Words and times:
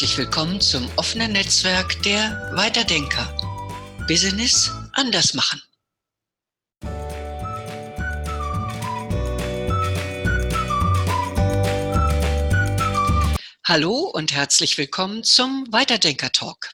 Herzlich 0.00 0.16
willkommen 0.16 0.62
zum 0.62 0.90
offenen 0.96 1.32
Netzwerk 1.32 2.02
der 2.04 2.50
Weiterdenker. 2.54 3.36
Business 4.08 4.70
anders 4.94 5.34
machen. 5.34 5.60
Hallo 13.62 14.10
und 14.14 14.32
herzlich 14.32 14.78
willkommen 14.78 15.22
zum 15.22 15.70
Weiterdenker 15.70 16.32
Talk. 16.32 16.70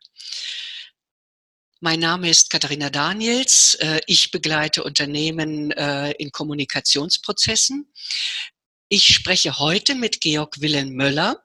Mein 1.81 1.99
Name 1.99 2.31
ist 2.31 2.51
Katharina 2.51 2.91
Daniels. 2.91 3.75
Äh, 3.81 4.03
ich 4.07 4.31
begleite 4.31 4.85
Unternehmen 4.85 5.73
äh, 5.73 6.13
in 6.13 6.31
Kommunikationsprozessen. 6.31 7.93
Ich 8.89 9.13
spreche 9.13 9.59
heute 9.59 9.97
mit 9.97 10.21
Georg 10.21 10.61
Wilhelm 10.61 10.95
Möller. 10.95 11.43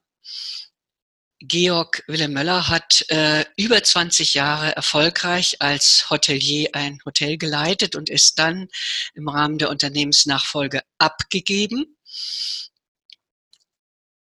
Georg 1.44 2.04
Wilhelm 2.06 2.34
Möller 2.34 2.68
hat 2.68 3.04
äh, 3.10 3.46
über 3.58 3.82
20 3.84 4.36
Jahre 4.36 4.76
erfolgreich 4.76 5.58
als 5.60 6.08
Hotelier 6.12 6.70
ein 6.74 7.00
Hotel 7.04 7.38
geleitet 7.38 7.96
und 7.96 8.12
ist 8.12 8.38
dann 8.38 8.68
im 9.16 9.28
Rahmen 9.28 9.58
der 9.58 9.72
Unternehmensnachfolge 9.72 10.84
abgegeben 11.00 11.98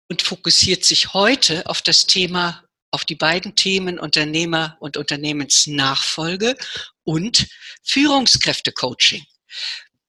und 0.09 0.23
fokussiert 0.23 0.84
sich 0.84 1.12
heute 1.12 1.66
auf 1.66 1.82
das 1.82 2.06
Thema, 2.06 2.65
auf 2.93 3.04
die 3.04 3.16
beiden 3.16 3.56
Themen 3.56 3.98
Unternehmer 3.98 4.76
und 4.78 4.96
Unternehmensnachfolge 4.96 6.56
und 7.02 7.48
Führungskräftecoaching. 7.82 9.26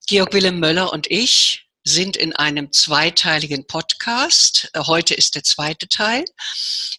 Georg 0.07 0.31
Wilhelm 0.33 0.59
Möller 0.59 0.93
und 0.93 1.09
ich 1.09 1.68
sind 1.83 2.17
in 2.17 2.35
einem 2.35 2.71
zweiteiligen 2.71 3.65
Podcast. 3.67 4.69
Äh, 4.73 4.81
heute 4.81 5.13
ist 5.13 5.35
der 5.35 5.43
zweite 5.43 5.87
Teil. 5.87 6.25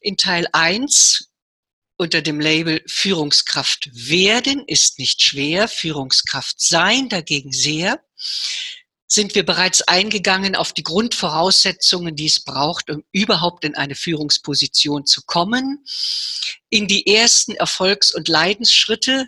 In 0.01 0.17
Teil 0.17 0.47
1 0.53 1.31
unter 1.97 2.23
dem 2.23 2.41
Label 2.41 2.83
Führungskraft 2.87 3.91
werden 3.93 4.65
ist 4.67 4.99
nicht 4.99 5.21
schwer, 5.21 5.69
Führungskraft 5.69 6.59
sein 6.59 7.11
dagegen 7.11 7.53
sehr, 7.53 8.03
sind 9.07 9.35
wir 9.35 9.45
bereits 9.45 9.83
eingegangen 9.83 10.55
auf 10.55 10.73
die 10.73 10.85
Grundvoraussetzungen, 10.85 12.15
die 12.15 12.27
es 12.27 12.45
braucht, 12.45 12.91
um 12.91 13.03
überhaupt 13.13 13.65
in 13.65 13.75
eine 13.75 13.97
Führungsposition 13.97 15.05
zu 15.05 15.23
kommen, 15.27 15.85
in 16.71 16.87
die 16.87 17.07
ersten 17.07 17.57
Erfolgs- 17.57 18.15
und 18.15 18.29
Leidensschritte, 18.29 19.27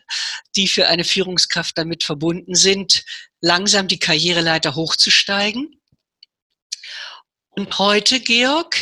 die 0.55 0.69
für 0.69 0.87
eine 0.87 1.05
Führungskraft 1.05 1.77
damit 1.77 2.05
verbunden 2.05 2.55
sind, 2.55 3.05
langsam 3.43 3.89
die 3.89 3.99
Karriereleiter 3.99 4.75
hochzusteigen. 4.75 5.79
Und 7.51 7.79
heute, 7.79 8.21
Georg, 8.21 8.77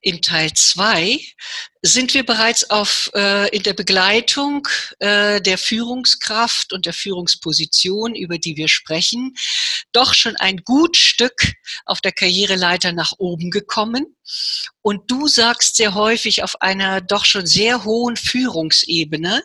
in 0.00 0.22
Teil 0.22 0.52
2 0.54 1.20
sind 1.82 2.14
wir 2.14 2.24
bereits 2.24 2.70
auf, 2.70 3.10
äh, 3.14 3.48
in 3.54 3.64
der 3.64 3.74
Begleitung 3.74 4.66
äh, 5.00 5.40
der 5.40 5.58
Führungskraft 5.58 6.72
und 6.72 6.86
der 6.86 6.92
Führungsposition, 6.92 8.14
über 8.14 8.38
die 8.38 8.56
wir 8.56 8.68
sprechen, 8.68 9.34
doch 9.92 10.14
schon 10.14 10.36
ein 10.36 10.58
gut 10.58 10.96
Stück 10.96 11.52
auf 11.84 12.00
der 12.00 12.12
Karriereleiter 12.12 12.92
nach 12.92 13.12
oben 13.18 13.50
gekommen. 13.50 14.16
Und 14.82 15.10
du 15.10 15.26
sagst 15.26 15.76
sehr 15.76 15.94
häufig 15.94 16.44
auf 16.44 16.62
einer 16.62 17.00
doch 17.00 17.24
schon 17.24 17.46
sehr 17.46 17.84
hohen 17.84 18.16
Führungsebene, 18.16 19.42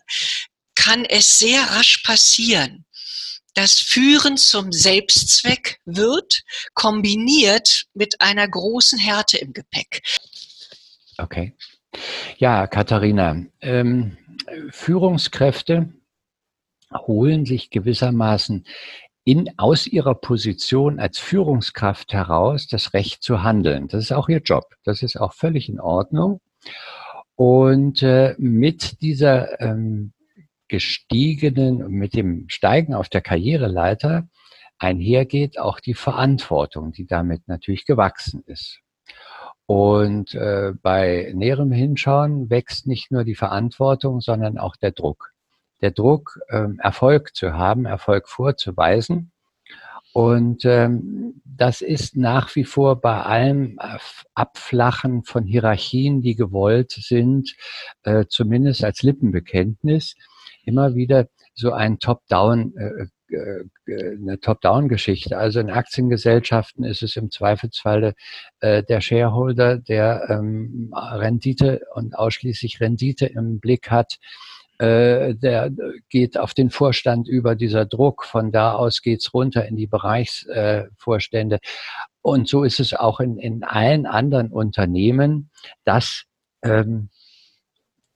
kann 0.75 1.03
es 1.05 1.39
sehr 1.39 1.63
rasch 1.63 2.03
passieren, 2.03 2.85
dass 3.53 3.79
Führen 3.79 4.37
zum 4.37 4.71
Selbstzweck 4.71 5.79
wird, 5.85 6.43
kombiniert 6.73 7.85
mit 7.93 8.21
einer 8.21 8.47
großen 8.47 8.99
Härte 8.99 9.37
im 9.37 9.53
Gepäck. 9.53 10.01
Okay. 11.17 11.55
Ja, 12.37 12.65
Katharina, 12.67 13.43
ähm, 13.61 14.17
Führungskräfte 14.71 15.93
holen 16.91 17.45
sich 17.45 17.69
gewissermaßen 17.69 18.65
in, 19.25 19.49
aus 19.57 19.87
ihrer 19.87 20.15
Position 20.15 20.99
als 20.99 21.17
Führungskraft 21.19 22.13
heraus 22.13 22.67
das 22.67 22.93
Recht 22.93 23.23
zu 23.23 23.43
handeln. 23.43 23.87
Das 23.87 24.03
ist 24.03 24.11
auch 24.11 24.27
ihr 24.27 24.41
Job. 24.41 24.65
Das 24.83 25.01
ist 25.01 25.17
auch 25.17 25.33
völlig 25.33 25.69
in 25.69 25.79
Ordnung. 25.79 26.41
Und 27.35 28.03
äh, 28.03 28.35
mit 28.37 29.01
dieser 29.01 29.59
ähm, 29.61 30.13
gestiegenen, 30.73 31.87
mit 31.89 32.15
dem 32.15 32.45
Steigen 32.47 32.95
auf 32.95 33.07
der 33.07 33.21
Karriereleiter 33.21 34.27
einhergeht 34.79 35.59
auch 35.59 35.79
die 35.79 35.93
Verantwortung, 35.93 36.91
die 36.91 37.05
damit 37.05 37.47
natürlich 37.47 37.85
gewachsen 37.85 38.41
ist. 38.47 38.79
Und 39.67 40.33
äh, 40.33 40.73
bei 40.81 41.31
näherem 41.35 41.71
Hinschauen 41.71 42.49
wächst 42.49 42.87
nicht 42.87 43.11
nur 43.11 43.23
die 43.23 43.35
Verantwortung, 43.35 44.19
sondern 44.19 44.57
auch 44.57 44.75
der 44.75 44.93
Druck. 44.93 45.33
Der 45.81 45.91
Druck, 45.91 46.39
ähm, 46.49 46.79
Erfolg 46.79 47.35
zu 47.35 47.53
haben, 47.53 47.85
Erfolg 47.85 48.27
vorzuweisen. 48.27 49.31
Und 50.11 50.65
ähm, 50.65 51.39
das 51.45 51.81
ist 51.81 52.15
nach 52.17 52.55
wie 52.55 52.63
vor 52.63 52.99
bei 52.99 53.21
allem 53.21 53.77
Abflachen 54.33 55.23
von 55.23 55.45
Hierarchien, 55.45 56.23
die 56.23 56.35
gewollt 56.35 56.93
sind, 56.93 57.55
äh, 58.01 58.25
zumindest 58.27 58.83
als 58.83 59.03
Lippenbekenntnis, 59.03 60.15
immer 60.63 60.95
wieder 60.95 61.27
so 61.53 61.71
ein 61.71 61.99
Top-Down 61.99 62.73
äh, 62.75 63.05
äh, 63.33 63.63
eine 63.85 64.39
Top-Down-Geschichte. 64.39 65.37
Also 65.37 65.59
in 65.59 65.69
Aktiengesellschaften 65.69 66.83
ist 66.83 67.03
es 67.03 67.15
im 67.15 67.31
Zweifelsfalle 67.31 68.13
äh, 68.59 68.83
der 68.83 69.01
Shareholder, 69.01 69.77
der 69.77 70.27
ähm, 70.29 70.93
Rendite 70.93 71.81
und 71.93 72.15
ausschließlich 72.15 72.79
Rendite 72.79 73.25
im 73.25 73.59
Blick 73.59 73.91
hat. 73.91 74.17
Äh, 74.77 75.35
der 75.35 75.71
geht 76.09 76.37
auf 76.37 76.53
den 76.53 76.69
Vorstand 76.69 77.27
über 77.27 77.55
dieser 77.55 77.85
Druck. 77.85 78.25
Von 78.25 78.51
da 78.51 78.73
aus 78.73 79.01
geht's 79.01 79.33
runter 79.33 79.65
in 79.65 79.75
die 79.75 79.87
Bereichsvorstände. 79.87 81.59
und 82.21 82.47
so 82.47 82.63
ist 82.63 82.79
es 82.79 82.93
auch 82.93 83.19
in, 83.19 83.37
in 83.37 83.63
allen 83.63 84.05
anderen 84.05 84.51
Unternehmen, 84.51 85.49
dass 85.83 86.23
ähm, 86.63 87.09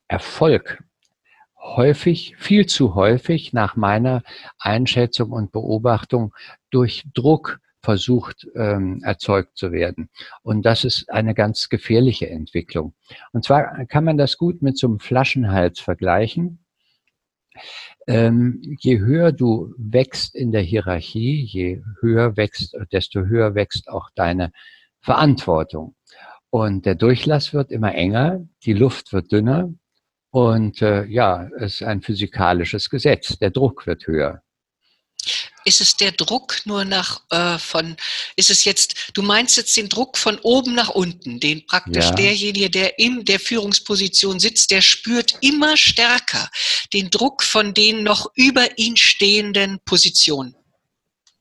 Erfolg 0.07 0.83
häufig, 1.75 2.35
viel 2.37 2.65
zu 2.65 2.95
häufig 2.95 3.53
nach 3.53 3.75
meiner 3.75 4.23
Einschätzung 4.59 5.31
und 5.31 5.51
Beobachtung 5.51 6.33
durch 6.69 7.03
Druck 7.13 7.59
versucht 7.81 8.47
ähm, 8.55 9.01
erzeugt 9.03 9.57
zu 9.57 9.71
werden. 9.71 10.09
Und 10.41 10.65
das 10.65 10.83
ist 10.83 11.09
eine 11.09 11.33
ganz 11.33 11.69
gefährliche 11.69 12.29
Entwicklung. 12.29 12.93
Und 13.31 13.45
zwar 13.45 13.85
kann 13.85 14.03
man 14.03 14.17
das 14.17 14.37
gut 14.37 14.61
mit 14.61 14.77
so 14.77 14.87
einem 14.87 14.99
Flaschenhals 14.99 15.79
vergleichen. 15.79 16.65
Ähm, 18.07 18.61
je 18.79 18.99
höher 18.99 19.31
du 19.31 19.73
wächst 19.77 20.35
in 20.35 20.51
der 20.51 20.61
Hierarchie, 20.61 21.43
je 21.43 21.81
höher 22.01 22.37
wächst, 22.37 22.75
desto 22.91 23.21
höher 23.21 23.55
wächst 23.55 23.89
auch 23.89 24.09
deine 24.15 24.51
Verantwortung. 24.99 25.95
Und 26.49 26.85
der 26.85 26.95
Durchlass 26.95 27.53
wird 27.53 27.71
immer 27.71 27.93
enger, 27.93 28.47
die 28.63 28.73
Luft 28.73 29.13
wird 29.13 29.31
dünner, 29.31 29.73
und 30.31 30.81
äh, 30.81 31.05
ja, 31.05 31.49
es 31.59 31.75
ist 31.75 31.83
ein 31.83 32.01
physikalisches 32.01 32.89
Gesetz. 32.89 33.37
Der 33.39 33.51
Druck 33.51 33.87
wird 33.87 34.07
höher. 34.07 34.41
Ist 35.65 35.81
es 35.81 35.97
der 35.97 36.13
Druck 36.13 36.61
nur 36.65 36.85
nach 36.85 37.21
äh, 37.29 37.57
von, 37.57 37.97
ist 38.37 38.49
es 38.49 38.63
jetzt, 38.63 39.11
du 39.13 39.21
meinst 39.21 39.57
jetzt 39.57 39.75
den 39.75 39.89
Druck 39.89 40.17
von 40.17 40.39
oben 40.39 40.75
nach 40.75 40.89
unten, 40.89 41.41
den 41.41 41.65
praktisch 41.65 42.05
ja. 42.05 42.11
derjenige, 42.11 42.69
der 42.69 42.97
in 42.99 43.25
der 43.25 43.39
Führungsposition 43.39 44.39
sitzt, 44.39 44.71
der 44.71 44.81
spürt 44.81 45.33
immer 45.41 45.75
stärker 45.75 46.49
den 46.93 47.09
Druck 47.09 47.43
von 47.43 47.73
den 47.73 48.03
noch 48.03 48.31
über 48.35 48.77
ihn 48.77 48.95
stehenden 48.95 49.79
Positionen. 49.83 50.55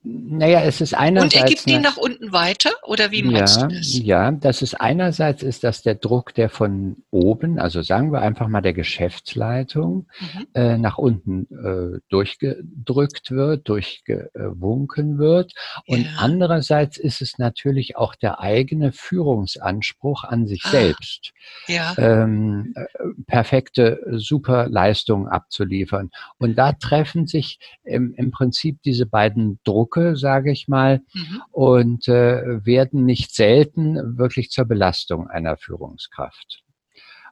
Naja, 0.08 0.61
es 0.61 0.81
ist 0.81 0.94
einerseits. 0.94 1.35
Und 1.35 1.41
er 1.41 1.49
gibt 1.49 1.67
ihn 1.67 1.82
nach 1.82 1.97
unten 1.97 2.32
weiter, 2.32 2.70
oder 2.85 3.11
wie 3.11 3.25
meinst 3.25 3.61
ja, 3.61 3.67
du 3.67 3.75
das? 3.75 3.99
Ja, 3.99 4.31
das 4.31 4.62
ist 4.62 4.75
einerseits 4.75 5.43
ist 5.43 5.64
das 5.64 5.82
der 5.82 5.97
Druck, 5.97 6.32
der 6.32 6.49
von 6.49 6.99
oben, 7.11 7.58
also 7.58 7.82
sagen 7.82 8.12
wir 8.12 8.20
einfach 8.20 8.47
mal 8.47 8.61
der 8.61 8.73
Geschäftsleitung, 8.73 10.06
mhm. 10.20 10.47
äh, 10.55 10.79
nach 10.79 10.99
unten 10.99 11.49
äh, 11.50 11.99
durchgedrückt 12.08 13.32
wird, 13.32 13.69
durchgewunken 13.69 15.19
wird. 15.19 15.55
Und 15.88 16.05
ja. 16.05 16.11
andererseits 16.19 16.99
ist 16.99 17.20
es 17.20 17.38
natürlich 17.38 17.97
auch 17.97 18.14
der 18.14 18.38
eigene 18.38 18.93
Führungsanspruch 18.93 20.23
an 20.23 20.47
sich 20.47 20.62
ah, 20.67 20.70
selbst, 20.70 21.32
ja. 21.67 21.94
ähm, 21.99 22.75
äh, 22.76 22.85
perfekte, 23.26 24.00
super 24.12 24.69
Leistungen 24.69 25.26
abzuliefern. 25.26 26.11
Und 26.38 26.56
da 26.56 26.75
treffen 26.75 27.26
sich 27.26 27.58
im, 27.82 28.14
im 28.14 28.31
Prinzip 28.31 28.81
diese 28.85 29.06
beiden 29.06 29.58
Druck 29.64 29.95
Drucke, 29.96 30.16
sage 30.16 30.52
ich 30.52 30.69
mal, 30.69 31.00
mhm. 31.14 31.43
und 31.50 32.08
äh, 32.08 32.64
werden 32.64 33.04
nicht 33.04 33.34
selten 33.34 34.19
wirklich 34.19 34.50
zur 34.50 34.66
Belastung 34.66 35.28
einer 35.28 35.56
Führungskraft. 35.56 36.62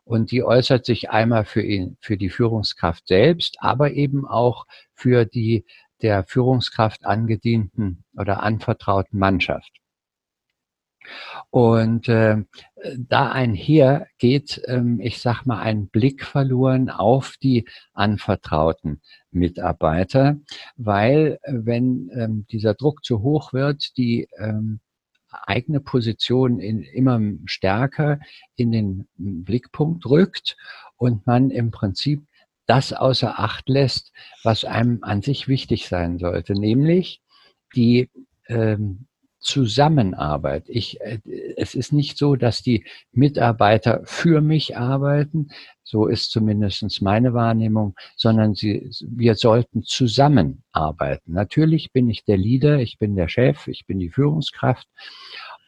Und 0.04 0.30
die 0.30 0.42
äußert 0.42 0.84
sich 0.84 1.10
einmal 1.10 1.44
für 1.44 1.62
ihn, 1.62 1.96
für 2.00 2.16
die 2.16 2.28
Führungskraft 2.28 3.06
selbst, 3.06 3.56
aber 3.60 3.92
eben 3.92 4.26
auch 4.26 4.66
für 4.92 5.24
die 5.24 5.64
der 6.02 6.24
Führungskraft 6.24 7.06
angedienten 7.06 8.04
oder 8.14 8.42
anvertrauten 8.42 9.18
Mannschaft. 9.18 9.70
Und 11.50 12.08
äh, 12.08 12.38
da 12.98 13.30
einher 13.30 14.06
geht, 14.18 14.60
ähm, 14.66 15.00
ich 15.00 15.20
sag 15.20 15.44
mal, 15.44 15.60
ein 15.60 15.88
Blick 15.88 16.24
verloren 16.24 16.90
auf 16.90 17.36
die 17.42 17.66
anvertrauten 17.92 19.00
Mitarbeiter, 19.30 20.36
weil 20.76 21.38
wenn 21.46 22.10
ähm, 22.14 22.46
dieser 22.50 22.74
Druck 22.74 23.04
zu 23.04 23.22
hoch 23.22 23.52
wird, 23.52 23.96
die 23.96 24.28
ähm, 24.38 24.80
eigene 25.46 25.80
Position 25.80 26.60
in, 26.60 26.82
immer 26.82 27.20
stärker 27.46 28.20
in 28.56 28.70
den 28.70 29.08
Blickpunkt 29.16 30.06
rückt 30.06 30.56
und 30.96 31.26
man 31.26 31.50
im 31.50 31.70
Prinzip 31.70 32.24
das 32.66 32.92
außer 32.92 33.38
Acht 33.38 33.68
lässt, 33.68 34.12
was 34.42 34.64
einem 34.64 35.00
an 35.02 35.22
sich 35.22 35.48
wichtig 35.48 35.88
sein 35.88 36.18
sollte, 36.18 36.54
nämlich 36.54 37.20
die 37.74 38.10
ähm, 38.48 39.06
Zusammenarbeit. 39.44 40.64
Ich, 40.68 41.00
äh, 41.02 41.20
es 41.56 41.74
ist 41.74 41.92
nicht 41.92 42.16
so, 42.18 42.34
dass 42.34 42.62
die 42.62 42.84
Mitarbeiter 43.12 44.00
für 44.04 44.40
mich 44.40 44.76
arbeiten, 44.76 45.50
so 45.82 46.06
ist 46.06 46.30
zumindest 46.30 47.02
meine 47.02 47.34
Wahrnehmung, 47.34 47.94
sondern 48.16 48.54
sie, 48.54 48.90
wir 49.06 49.34
sollten 49.34 49.82
zusammenarbeiten. 49.84 51.32
Natürlich 51.32 51.92
bin 51.92 52.08
ich 52.08 52.24
der 52.24 52.38
Leader, 52.38 52.78
ich 52.78 52.98
bin 52.98 53.14
der 53.16 53.28
Chef, 53.28 53.68
ich 53.68 53.86
bin 53.86 53.98
die 53.98 54.10
Führungskraft 54.10 54.88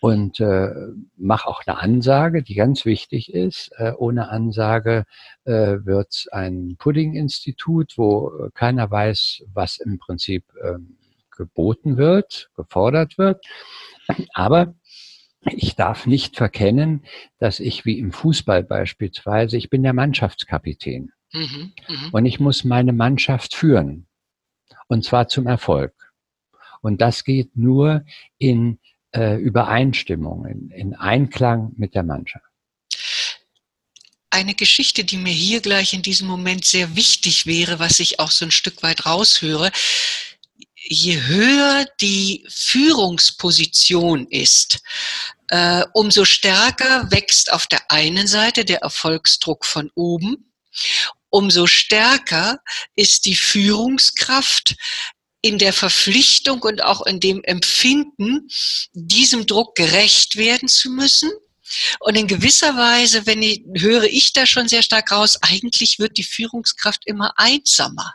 und 0.00 0.40
äh, 0.40 0.70
mache 1.16 1.48
auch 1.48 1.62
eine 1.66 1.78
Ansage, 1.78 2.42
die 2.42 2.54
ganz 2.54 2.86
wichtig 2.86 3.32
ist. 3.34 3.70
Äh, 3.76 3.92
ohne 3.92 4.30
Ansage 4.30 5.04
äh, 5.44 5.76
wird 5.84 6.26
ein 6.32 6.76
Pudding-Institut, 6.78 7.94
wo 7.96 8.48
keiner 8.54 8.90
weiß, 8.90 9.44
was 9.52 9.76
im 9.76 9.98
Prinzip 9.98 10.44
äh, 10.62 10.78
geboten 11.36 11.96
wird, 11.96 12.50
gefordert 12.56 13.18
wird. 13.18 13.44
Aber 14.34 14.74
ich 15.42 15.76
darf 15.76 16.06
nicht 16.06 16.36
verkennen, 16.36 17.04
dass 17.38 17.60
ich 17.60 17.84
wie 17.84 17.98
im 17.98 18.12
Fußball 18.12 18.64
beispielsweise, 18.64 19.56
ich 19.56 19.70
bin 19.70 19.82
der 19.82 19.92
Mannschaftskapitän. 19.92 21.12
Mhm, 21.32 21.72
mh. 21.88 22.08
Und 22.12 22.26
ich 22.26 22.40
muss 22.40 22.64
meine 22.64 22.92
Mannschaft 22.92 23.54
führen. 23.54 24.06
Und 24.88 25.04
zwar 25.04 25.28
zum 25.28 25.46
Erfolg. 25.46 25.94
Und 26.80 27.00
das 27.00 27.24
geht 27.24 27.56
nur 27.56 28.04
in 28.38 28.78
äh, 29.14 29.36
Übereinstimmung, 29.36 30.46
in, 30.46 30.70
in 30.70 30.94
Einklang 30.94 31.72
mit 31.76 31.94
der 31.94 32.02
Mannschaft. 32.02 32.44
Eine 34.30 34.54
Geschichte, 34.54 35.04
die 35.04 35.16
mir 35.16 35.32
hier 35.32 35.60
gleich 35.60 35.94
in 35.94 36.02
diesem 36.02 36.28
Moment 36.28 36.64
sehr 36.64 36.94
wichtig 36.94 37.46
wäre, 37.46 37.78
was 37.78 38.00
ich 38.00 38.20
auch 38.20 38.30
so 38.30 38.44
ein 38.44 38.50
Stück 38.50 38.82
weit 38.82 39.06
raushöre, 39.06 39.70
je 40.88 41.20
höher 41.22 41.86
die 42.00 42.44
Führungsposition 42.48 44.26
ist, 44.28 44.80
äh, 45.48 45.84
umso 45.92 46.24
stärker 46.24 47.10
wächst 47.10 47.52
auf 47.52 47.66
der 47.66 47.90
einen 47.90 48.26
Seite 48.26 48.64
der 48.64 48.78
Erfolgsdruck 48.78 49.64
von 49.64 49.90
oben, 49.94 50.52
umso 51.30 51.66
stärker 51.66 52.58
ist 52.94 53.26
die 53.26 53.36
Führungskraft 53.36 54.76
in 55.42 55.58
der 55.58 55.72
Verpflichtung 55.72 56.62
und 56.62 56.82
auch 56.82 57.06
in 57.06 57.20
dem 57.20 57.42
Empfinden, 57.44 58.48
diesem 58.92 59.46
Druck 59.46 59.76
gerecht 59.76 60.36
werden 60.36 60.68
zu 60.68 60.90
müssen 60.90 61.30
und 62.00 62.16
in 62.16 62.26
gewisser 62.26 62.76
Weise, 62.76 63.26
wenn 63.26 63.42
ich, 63.42 63.62
höre 63.76 64.04
ich 64.04 64.32
da 64.32 64.46
schon 64.46 64.68
sehr 64.68 64.82
stark 64.82 65.12
raus, 65.12 65.38
eigentlich 65.42 65.98
wird 65.98 66.16
die 66.16 66.24
Führungskraft 66.24 67.02
immer 67.06 67.32
einsamer. 67.36 68.14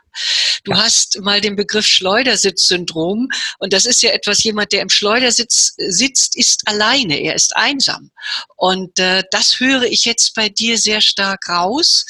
Du 0.64 0.72
ja. 0.72 0.84
hast 0.84 1.20
mal 1.22 1.42
den 1.42 1.56
Begriff 1.56 1.88
Schleudersitzsyndrom 1.88 3.30
und 3.60 3.74
das 3.74 3.86
ist 3.86 4.02
ja 4.04 4.12
etwas, 4.12 4.44
jemand, 4.44 4.72
der 4.72 4.82
im 4.82 4.90
Schleudersitz 4.90 5.74
sitzt, 5.78 6.36
ist 6.38 6.68
alleine, 6.68 7.20
er 7.20 7.36
ist 7.36 7.56
einsam. 7.56 8.12
Und 8.58 9.00
äh, 9.00 9.24
das 9.32 9.60
höre 9.60 9.84
ich 9.84 10.06
jetzt 10.06 10.36
bei 10.36 10.50
dir 10.50 10.78
sehr 10.78 11.02
stark 11.02 11.50
raus 11.50 12.06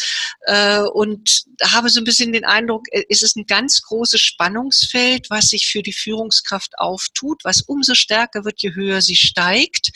äh, 0.47 0.79
und 0.79 1.43
habe 1.63 1.89
so 1.89 2.01
ein 2.01 2.05
bisschen 2.05 2.33
den 2.33 2.45
Eindruck, 2.45 2.85
äh, 2.91 3.03
es 3.09 3.21
ist 3.21 3.37
ein 3.37 3.45
ganz 3.45 3.81
großes 3.83 4.19
Spannungsfeld, 4.19 5.29
was 5.29 5.49
sich 5.49 5.67
für 5.67 5.83
die 5.83 5.93
Führungskraft 5.93 6.77
auftut, 6.77 7.43
was 7.43 7.61
umso 7.61 7.93
stärker 7.93 8.43
wird, 8.45 8.61
je 8.61 8.73
höher 8.73 9.01
sie 9.01 9.15
steigt, 9.15 9.91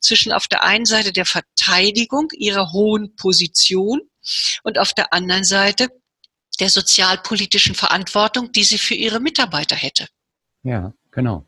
zwischen 0.00 0.32
auf 0.32 0.46
der 0.46 0.64
einen 0.64 0.86
Seite 0.86 0.97
der 1.04 1.26
Verteidigung 1.26 2.28
ihrer 2.32 2.72
hohen 2.72 3.14
Position 3.16 4.02
und 4.62 4.78
auf 4.78 4.92
der 4.92 5.12
anderen 5.12 5.44
Seite 5.44 5.88
der 6.60 6.70
sozialpolitischen 6.70 7.74
Verantwortung, 7.74 8.52
die 8.52 8.64
sie 8.64 8.78
für 8.78 8.94
ihre 8.94 9.20
Mitarbeiter 9.20 9.76
hätte. 9.76 10.06
Ja, 10.62 10.92
genau. 11.10 11.46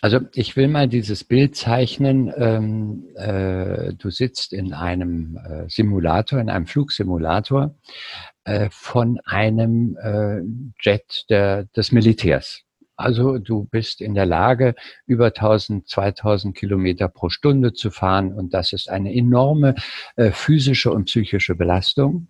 Also 0.00 0.20
ich 0.34 0.56
will 0.56 0.68
mal 0.68 0.88
dieses 0.88 1.24
Bild 1.24 1.56
zeichnen. 1.56 2.32
Ähm, 2.36 3.08
äh, 3.16 3.94
du 3.94 4.10
sitzt 4.10 4.52
in 4.52 4.72
einem 4.72 5.36
äh, 5.36 5.68
Simulator, 5.68 6.40
in 6.40 6.50
einem 6.50 6.66
Flugsimulator 6.66 7.74
äh, 8.44 8.68
von 8.70 9.20
einem 9.24 9.96
äh, 9.96 10.40
Jet 10.80 11.24
der, 11.30 11.64
des 11.64 11.92
Militärs. 11.92 12.65
Also 12.96 13.38
du 13.38 13.64
bist 13.64 14.00
in 14.00 14.14
der 14.14 14.26
Lage, 14.26 14.74
über 15.06 15.26
1000, 15.26 15.86
2000 15.88 16.56
Kilometer 16.56 17.08
pro 17.08 17.28
Stunde 17.28 17.74
zu 17.74 17.90
fahren 17.90 18.32
und 18.32 18.54
das 18.54 18.72
ist 18.72 18.88
eine 18.88 19.14
enorme 19.14 19.74
äh, 20.16 20.30
physische 20.30 20.90
und 20.90 21.04
psychische 21.04 21.54
Belastung. 21.54 22.28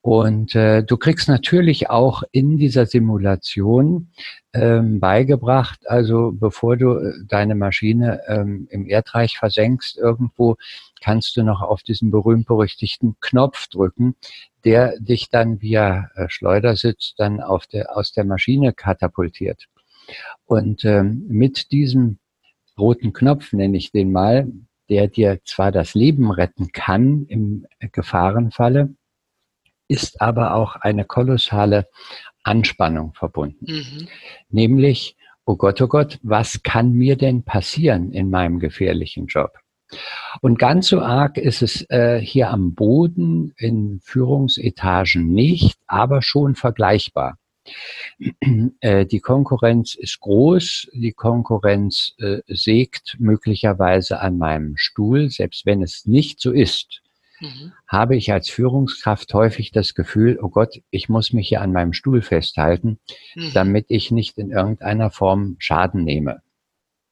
Und 0.00 0.54
äh, 0.54 0.82
du 0.82 0.96
kriegst 0.96 1.28
natürlich 1.28 1.90
auch 1.90 2.22
in 2.32 2.56
dieser 2.56 2.86
Simulation 2.86 4.10
ähm, 4.54 4.98
beigebracht, 4.98 5.80
also 5.86 6.32
bevor 6.32 6.78
du 6.78 6.96
äh, 6.96 7.12
deine 7.26 7.54
Maschine 7.54 8.22
ähm, 8.28 8.66
im 8.70 8.86
Erdreich 8.86 9.36
versenkst 9.36 9.98
irgendwo, 9.98 10.56
kannst 11.02 11.36
du 11.36 11.42
noch 11.42 11.60
auf 11.60 11.82
diesen 11.82 12.10
berühmt-berüchtigten 12.10 13.16
Knopf 13.20 13.68
drücken, 13.68 14.16
der 14.64 14.98
dich 14.98 15.28
dann 15.28 15.60
via 15.60 16.10
äh, 16.14 16.28
Schleudersitz 16.28 17.14
dann 17.16 17.40
auf 17.40 17.66
der, 17.66 17.96
aus 17.96 18.12
der 18.12 18.24
Maschine 18.24 18.72
katapultiert. 18.72 19.68
Und 20.44 20.84
ähm, 20.84 21.24
mit 21.28 21.72
diesem 21.72 22.18
roten 22.78 23.12
Knopf, 23.12 23.52
nenne 23.52 23.76
ich 23.76 23.92
den 23.92 24.12
mal, 24.12 24.50
der 24.88 25.08
dir 25.08 25.40
zwar 25.44 25.72
das 25.72 25.94
Leben 25.94 26.30
retten 26.30 26.72
kann 26.72 27.26
im 27.26 27.66
Gefahrenfalle, 27.92 28.94
ist 29.88 30.20
aber 30.20 30.54
auch 30.54 30.76
eine 30.76 31.04
kolossale 31.04 31.88
Anspannung 32.42 33.14
verbunden. 33.14 33.66
Mhm. 33.66 34.08
Nämlich, 34.48 35.16
oh 35.44 35.56
Gott, 35.56 35.80
oh 35.80 35.88
Gott, 35.88 36.18
was 36.22 36.62
kann 36.62 36.92
mir 36.92 37.16
denn 37.16 37.42
passieren 37.42 38.12
in 38.12 38.30
meinem 38.30 38.58
gefährlichen 38.58 39.26
Job? 39.26 39.58
Und 40.42 40.58
ganz 40.58 40.88
so 40.88 41.00
arg 41.00 41.38
ist 41.38 41.62
es 41.62 41.88
äh, 41.90 42.20
hier 42.20 42.50
am 42.50 42.74
Boden 42.74 43.54
in 43.56 44.00
Führungsetagen 44.02 45.28
nicht, 45.32 45.78
aber 45.86 46.20
schon 46.20 46.54
vergleichbar. 46.54 47.38
Äh, 48.80 49.06
die 49.06 49.20
Konkurrenz 49.20 49.94
ist 49.94 50.20
groß, 50.20 50.88
die 50.92 51.12
Konkurrenz 51.12 52.14
äh, 52.18 52.40
sägt 52.46 53.16
möglicherweise 53.20 54.20
an 54.20 54.38
meinem 54.38 54.76
Stuhl, 54.76 55.30
selbst 55.30 55.66
wenn 55.66 55.82
es 55.82 56.06
nicht 56.06 56.40
so 56.40 56.52
ist. 56.52 57.02
Mhm. 57.40 57.72
habe 57.86 58.16
ich 58.16 58.32
als 58.32 58.50
Führungskraft 58.50 59.32
häufig 59.32 59.70
das 59.70 59.94
Gefühl, 59.94 60.40
oh 60.42 60.48
Gott, 60.48 60.80
ich 60.90 61.08
muss 61.08 61.32
mich 61.32 61.48
hier 61.48 61.60
an 61.60 61.72
meinem 61.72 61.92
Stuhl 61.92 62.20
festhalten, 62.20 62.98
mhm. 63.36 63.52
damit 63.54 63.86
ich 63.90 64.10
nicht 64.10 64.38
in 64.38 64.50
irgendeiner 64.50 65.10
Form 65.10 65.54
Schaden 65.60 66.02
nehme. 66.02 66.42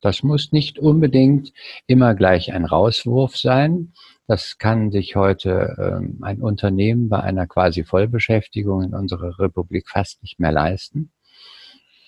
Das 0.01 0.23
muss 0.23 0.53
nicht 0.53 0.79
unbedingt 0.79 1.53
immer 1.87 2.15
gleich 2.15 2.53
ein 2.53 2.65
Rauswurf 2.65 3.37
sein, 3.37 3.93
das 4.27 4.59
kann 4.59 4.91
sich 4.91 5.15
heute 5.15 5.77
ähm, 5.79 6.19
ein 6.23 6.41
Unternehmen 6.41 7.09
bei 7.09 7.21
einer 7.21 7.47
quasi 7.47 7.85
Vollbeschäftigung 7.85 8.83
in 8.83 8.95
unserer 8.95 9.39
Republik 9.39 9.89
fast 9.89 10.23
nicht 10.23 10.41
mehr 10.41 10.53
leisten. 10.53 11.13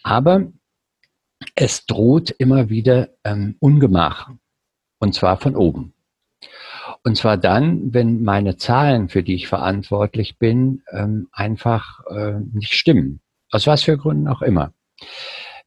Aber 0.03 0.53
es 1.55 1.87
droht 1.87 2.31
immer 2.31 2.69
wieder 2.69 3.11
ähm, 3.25 3.57
Ungemach. 3.61 4.31
Und 4.99 5.15
zwar 5.15 5.37
von 5.37 5.55
oben. 5.55 5.95
Und 7.05 7.17
zwar 7.17 7.37
dann, 7.37 7.95
wenn 7.95 8.25
meine 8.25 8.57
Zahlen, 8.57 9.09
für 9.09 9.23
die 9.23 9.35
ich 9.35 9.47
verantwortlich 9.47 10.39
bin, 10.39 10.83
ähm, 10.91 11.29
einfach 11.33 12.05
äh, 12.07 12.41
nicht 12.53 12.73
stimmen. 12.73 13.21
Aus 13.51 13.67
was 13.67 13.85
für 13.85 13.97
Gründen 13.97 14.27
auch 14.27 14.43
immer. 14.43 14.73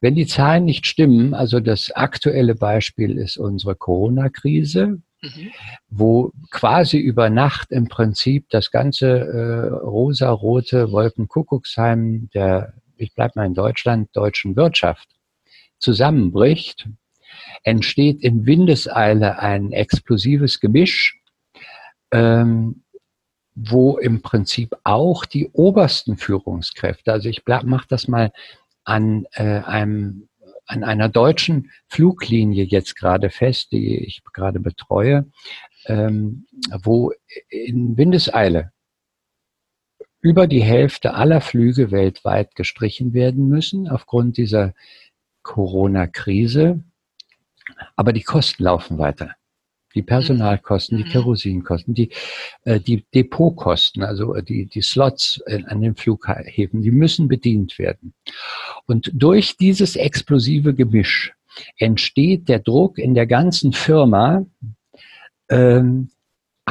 Wenn 0.00 0.14
die 0.14 0.26
Zahlen 0.26 0.64
nicht 0.66 0.86
stimmen, 0.86 1.32
also 1.32 1.60
das 1.60 1.90
aktuelle 1.92 2.54
Beispiel 2.54 3.16
ist 3.16 3.38
unsere 3.38 3.74
Corona-Krise, 3.74 5.00
Mhm. 5.22 5.52
wo 5.88 6.32
quasi 6.50 6.98
über 6.98 7.30
Nacht 7.30 7.70
im 7.70 7.86
Prinzip 7.86 8.48
das 8.50 8.72
ganze 8.72 9.06
äh, 9.08 9.68
rosa-rote 9.68 10.90
Wolkenkuckucksheim 10.90 12.28
der, 12.34 12.74
ich 12.96 13.14
bleibe 13.14 13.34
mal 13.36 13.46
in 13.46 13.54
Deutschland, 13.54 14.08
deutschen 14.14 14.56
Wirtschaft 14.56 15.08
zusammenbricht, 15.78 16.88
entsteht 17.62 18.20
in 18.20 18.46
Windeseile 18.46 19.38
ein 19.38 19.70
explosives 19.70 20.58
Gemisch, 20.58 21.20
ähm, 22.10 22.82
wo 23.54 23.98
im 23.98 24.22
Prinzip 24.22 24.76
auch 24.82 25.24
die 25.24 25.48
obersten 25.52 26.16
Führungskräfte, 26.16 27.12
also 27.12 27.28
ich 27.28 27.42
mache 27.46 27.86
das 27.88 28.08
mal 28.08 28.32
an 28.84 29.26
äh, 29.34 29.60
einem 29.60 30.28
an 30.72 30.84
einer 30.84 31.10
deutschen 31.10 31.70
Fluglinie 31.88 32.64
jetzt 32.64 32.96
gerade 32.96 33.28
fest, 33.28 33.72
die 33.72 33.98
ich 33.98 34.22
gerade 34.32 34.58
betreue, 34.58 35.30
ähm, 35.84 36.46
wo 36.82 37.12
in 37.50 37.98
Windeseile 37.98 38.72
über 40.22 40.46
die 40.46 40.62
Hälfte 40.62 41.14
aller 41.14 41.40
Flüge 41.40 41.90
weltweit 41.90 42.54
gestrichen 42.54 43.12
werden 43.12 43.48
müssen 43.48 43.88
aufgrund 43.88 44.38
dieser 44.38 44.72
Corona-Krise. 45.42 46.82
Aber 47.96 48.12
die 48.12 48.22
Kosten 48.22 48.62
laufen 48.64 48.98
weiter. 48.98 49.34
Die 49.94 50.02
Personalkosten, 50.02 50.98
die 50.98 51.04
mhm. 51.04 51.08
Kerosinkosten, 51.08 51.94
die, 51.94 52.10
äh, 52.64 52.80
die 52.80 53.04
Depotkosten, 53.14 54.02
also 54.02 54.34
äh, 54.34 54.42
die, 54.42 54.66
die 54.66 54.82
Slots 54.82 55.42
an 55.66 55.80
den 55.80 55.94
Flughäfen, 55.96 56.82
die 56.82 56.90
müssen 56.90 57.28
bedient 57.28 57.78
werden. 57.78 58.14
Und 58.86 59.10
durch 59.14 59.56
dieses 59.56 59.96
explosive 59.96 60.74
Gemisch 60.74 61.34
entsteht 61.76 62.48
der 62.48 62.60
Druck 62.60 62.98
in 62.98 63.14
der 63.14 63.26
ganzen 63.26 63.72
Firma, 63.72 64.46
ähm, 65.50 66.08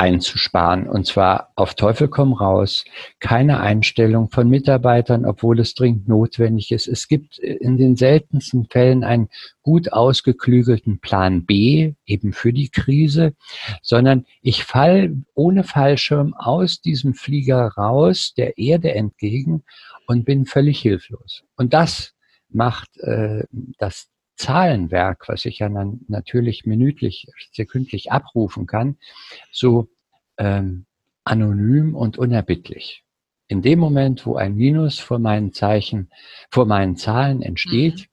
einzusparen. 0.02 0.90
Und 0.90 1.06
zwar 1.06 1.52
auf 1.56 1.76
Teufel 1.76 2.08
komm 2.08 2.34
raus. 2.34 2.86
Keine 3.20 3.60
Einstellung 3.60 4.32
von 4.32 4.50
Mitarbeitern, 4.50 5.26
obwohl 5.26 5.60
es 5.60 5.76
dringend 5.76 6.08
notwendig 6.08 6.72
ist. 6.72 6.88
Es 6.88 7.08
gibt 7.08 7.38
in 7.38 7.78
den 7.78 7.96
seltensten 7.96 8.66
Fällen 8.66 9.04
einen 9.04 9.30
gut 9.62 9.94
ausgeklügelten 9.94 11.00
Plan 11.00 11.46
B, 11.46 11.94
eben 12.08 12.34
für 12.34 12.52
die 12.52 12.70
Krise, 12.70 13.36
sondern 13.84 14.26
ich 14.42 14.64
fall 14.64 15.18
ohne 15.36 15.64
Fallschirm 15.64 16.34
aus 16.34 16.82
diesem 16.82 17.14
Flieger 17.14 17.68
raus, 17.78 18.34
der 18.36 18.58
Erde 18.58 18.96
entgegen 18.96 19.62
und 20.08 20.26
bin 20.26 20.48
völlig 20.48 20.80
hilflos. 20.80 21.44
Und 21.58 21.76
das 21.76 22.16
macht 22.50 22.98
äh, 22.98 23.44
das 23.78 24.11
Zahlenwerk, 24.42 25.28
was 25.28 25.46
ich 25.46 25.60
ja 25.60 25.70
dann 25.70 26.02
natürlich 26.08 26.66
minütlich, 26.66 27.28
sekündlich 27.54 28.12
abrufen 28.12 28.68
kann, 28.68 28.98
so 29.52 29.90
ähm, 30.38 30.86
anonym 31.24 31.96
und 31.96 32.18
unerbittlich. 32.18 33.04
In 33.48 33.62
dem 33.62 33.80
Moment, 33.80 34.26
wo 34.26 34.36
ein 34.36 34.56
Minus 34.56 35.00
vor 35.00 35.20
meinen 35.20 35.54
Zeichen, 35.54 36.10
vor 36.50 36.66
meinen 36.66 36.96
Zahlen 36.96 37.42
entsteht, 37.42 38.08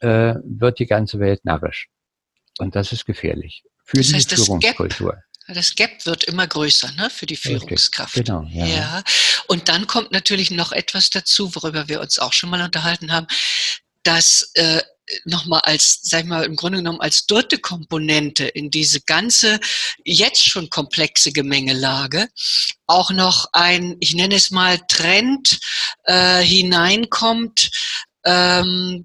mhm. 0.00 0.08
äh, 0.08 0.34
wird 0.44 0.78
die 0.78 0.86
ganze 0.86 1.20
Welt 1.20 1.44
narrisch. 1.44 1.88
Und 2.58 2.76
das 2.76 2.92
ist 2.92 3.06
gefährlich 3.06 3.62
für 3.90 3.98
das 3.98 4.12
heißt, 4.12 4.30
die 4.30 4.36
Führungskultur. 4.36 5.22
Das 5.48 5.74
Gap 5.74 6.06
wird 6.06 6.24
immer 6.24 6.46
größer 6.46 6.92
ne, 6.92 7.10
für 7.10 7.26
die 7.26 7.36
Führungskraft. 7.36 8.14
Genau, 8.14 8.44
ja. 8.50 8.66
ja. 8.66 9.02
Und 9.48 9.68
dann 9.68 9.88
kommt 9.88 10.12
natürlich 10.12 10.52
noch 10.52 10.70
etwas 10.70 11.10
dazu, 11.10 11.54
worüber 11.56 11.88
wir 11.88 12.00
uns 12.00 12.20
auch 12.20 12.32
schon 12.32 12.50
mal 12.50 12.62
unterhalten 12.62 13.10
haben, 13.10 13.26
dass 14.04 14.52
äh, 14.54 14.80
nochmal 15.24 15.60
als, 15.64 16.00
sag 16.02 16.22
ich 16.22 16.26
mal, 16.26 16.44
im 16.44 16.56
Grunde 16.56 16.78
genommen 16.78 17.00
als 17.00 17.26
dritte 17.26 17.58
Komponente 17.58 18.46
in 18.46 18.70
diese 18.70 19.00
ganze 19.00 19.60
jetzt 20.04 20.44
schon 20.48 20.70
komplexe 20.70 21.32
Gemengelage 21.32 22.28
auch 22.86 23.10
noch 23.10 23.46
ein, 23.52 23.96
ich 24.00 24.14
nenne 24.14 24.34
es 24.34 24.50
mal 24.50 24.78
Trend 24.88 25.60
äh, 26.04 26.40
hineinkommt, 26.40 27.70
ähm, 28.24 29.04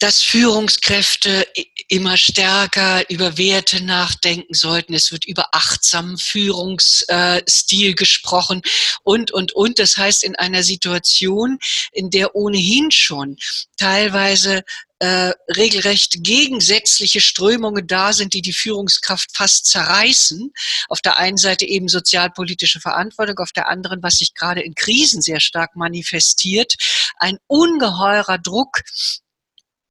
dass 0.00 0.22
Führungskräfte 0.22 1.46
immer 1.88 2.16
stärker 2.16 3.08
über 3.10 3.36
Werte 3.36 3.84
nachdenken 3.84 4.54
sollten. 4.54 4.94
Es 4.94 5.12
wird 5.12 5.26
über 5.26 5.48
achtsamen 5.52 6.16
Führungsstil 6.16 7.94
gesprochen 7.94 8.62
und, 9.04 9.30
und, 9.30 9.52
und. 9.52 9.78
Das 9.78 9.98
heißt, 9.98 10.24
in 10.24 10.36
einer 10.36 10.62
Situation, 10.62 11.58
in 11.92 12.08
der 12.08 12.34
ohnehin 12.34 12.90
schon 12.90 13.36
teilweise 13.76 14.64
äh, 15.00 15.32
regelrecht 15.54 16.22
gegensätzliche 16.22 17.20
Strömungen 17.20 17.86
da 17.86 18.14
sind, 18.14 18.32
die 18.32 18.42
die 18.42 18.52
Führungskraft 18.52 19.36
fast 19.36 19.66
zerreißen. 19.66 20.50
Auf 20.88 21.02
der 21.02 21.18
einen 21.18 21.36
Seite 21.38 21.66
eben 21.66 21.88
sozialpolitische 21.88 22.80
Verantwortung, 22.80 23.38
auf 23.38 23.52
der 23.52 23.68
anderen, 23.68 24.02
was 24.02 24.16
sich 24.16 24.34
gerade 24.34 24.62
in 24.62 24.74
Krisen 24.74 25.20
sehr 25.20 25.40
stark 25.40 25.76
manifestiert, 25.76 26.74
ein 27.16 27.38
ungeheurer 27.48 28.38
Druck 28.38 28.82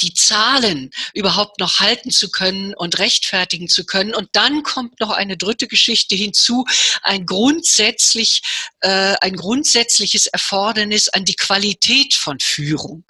die 0.02 0.14
Zahlen 0.14 0.92
überhaupt 1.14 1.60
noch 1.60 1.80
halten 1.80 2.12
zu 2.12 2.30
können 2.32 2.74
und 2.74 3.00
rechtfertigen 3.00 3.68
zu 3.68 3.86
können. 3.86 4.14
Und 4.14 4.30
dann 4.34 4.64
kommt 4.64 5.00
noch 5.00 5.12
eine 5.12 5.38
dritte 5.38 5.68
Geschichte 5.68 6.16
hinzu, 6.16 6.66
ein 7.04 7.26
grundsätzlich, 7.26 8.42
äh, 8.82 9.16
ein 9.22 9.36
grundsätzliches 9.36 10.28
Erfordernis 10.28 11.10
an 11.10 11.26
die 11.26 11.36
Qualität 11.36 12.14
von 12.14 12.40
Führung. 12.40 13.04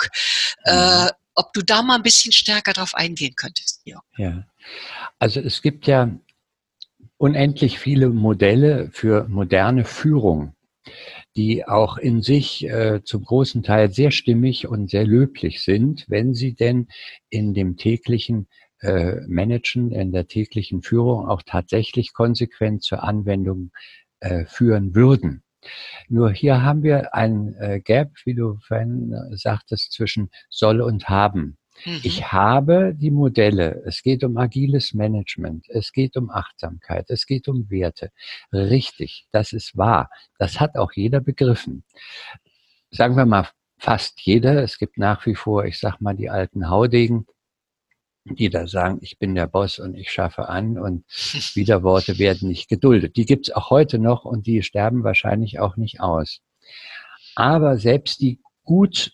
Äh, 0.65 1.05
mhm. 1.05 1.09
Ob 1.35 1.53
du 1.53 1.61
da 1.61 1.81
mal 1.81 1.95
ein 1.95 2.03
bisschen 2.03 2.33
stärker 2.33 2.73
drauf 2.73 2.95
eingehen 2.95 3.35
könntest. 3.35 3.81
Ja. 3.85 4.01
ja. 4.17 4.43
Also 5.19 5.39
es 5.39 5.61
gibt 5.61 5.87
ja 5.87 6.09
unendlich 7.17 7.79
viele 7.79 8.09
Modelle 8.09 8.89
für 8.91 9.25
moderne 9.29 9.85
Führung 9.85 10.55
die 11.39 11.65
auch 11.65 11.97
in 11.97 12.21
sich 12.21 12.67
äh, 12.67 13.01
zum 13.05 13.23
großen 13.23 13.63
Teil 13.63 13.91
sehr 13.91 14.11
stimmig 14.11 14.67
und 14.67 14.89
sehr 14.89 15.05
löblich 15.05 15.63
sind, 15.63 16.03
wenn 16.09 16.33
sie 16.33 16.53
denn 16.53 16.89
in 17.29 17.53
dem 17.53 17.77
täglichen 17.77 18.49
äh, 18.81 19.21
Managen, 19.25 19.93
in 19.93 20.11
der 20.11 20.27
täglichen 20.27 20.81
Führung 20.81 21.29
auch 21.29 21.41
tatsächlich 21.41 22.11
konsequent 22.11 22.83
zur 22.83 23.03
Anwendung 23.03 23.71
äh, 24.19 24.43
führen 24.47 24.95
würden. 24.95 25.43
Nur 26.09 26.29
hier 26.29 26.61
haben 26.61 26.83
wir 26.83 27.15
ein 27.15 27.55
äh, 27.55 27.79
Gap, 27.79 28.11
wie 28.25 28.35
du 28.35 28.57
vorhin 28.59 29.13
äh, 29.13 29.37
sagtest, 29.37 29.93
zwischen 29.93 30.31
soll 30.49 30.81
und 30.81 31.07
haben. 31.07 31.55
Mhm. 31.85 31.99
Ich 32.03 32.31
habe 32.31 32.93
die 32.95 33.11
Modelle. 33.11 33.81
Es 33.85 34.01
geht 34.03 34.23
um 34.23 34.37
agiles 34.37 34.93
Management. 34.93 35.69
Es 35.69 35.91
geht 35.91 36.17
um 36.17 36.29
Achtsamkeit. 36.29 37.09
Es 37.09 37.25
geht 37.25 37.47
um 37.47 37.69
Werte. 37.69 38.11
Richtig, 38.51 39.27
das 39.31 39.53
ist 39.53 39.77
wahr. 39.77 40.09
Das 40.37 40.59
hat 40.59 40.75
auch 40.75 40.91
jeder 40.93 41.21
begriffen. 41.21 41.83
Sagen 42.91 43.15
wir 43.15 43.25
mal 43.25 43.47
fast 43.77 44.21
jeder. 44.21 44.63
Es 44.63 44.77
gibt 44.77 44.97
nach 44.97 45.25
wie 45.25 45.35
vor, 45.35 45.65
ich 45.65 45.79
sag 45.79 46.01
mal, 46.01 46.15
die 46.15 46.29
alten 46.29 46.69
Haudegen, 46.69 47.25
die 48.25 48.49
da 48.49 48.67
sagen, 48.67 48.99
ich 49.01 49.17
bin 49.17 49.33
der 49.33 49.47
Boss 49.47 49.79
und 49.79 49.95
ich 49.95 50.11
schaffe 50.11 50.49
an 50.49 50.77
und 50.77 51.05
Widerworte 51.55 52.19
werden 52.19 52.49
nicht 52.49 52.69
geduldet. 52.69 53.15
Die 53.15 53.25
gibt's 53.25 53.51
auch 53.51 53.69
heute 53.69 53.97
noch 53.99 54.25
und 54.25 54.45
die 54.45 54.61
sterben 54.61 55.03
wahrscheinlich 55.03 55.59
auch 55.59 55.77
nicht 55.77 56.01
aus. 56.01 56.41
Aber 57.35 57.77
selbst 57.77 58.21
die 58.21 58.39
gut 58.63 59.13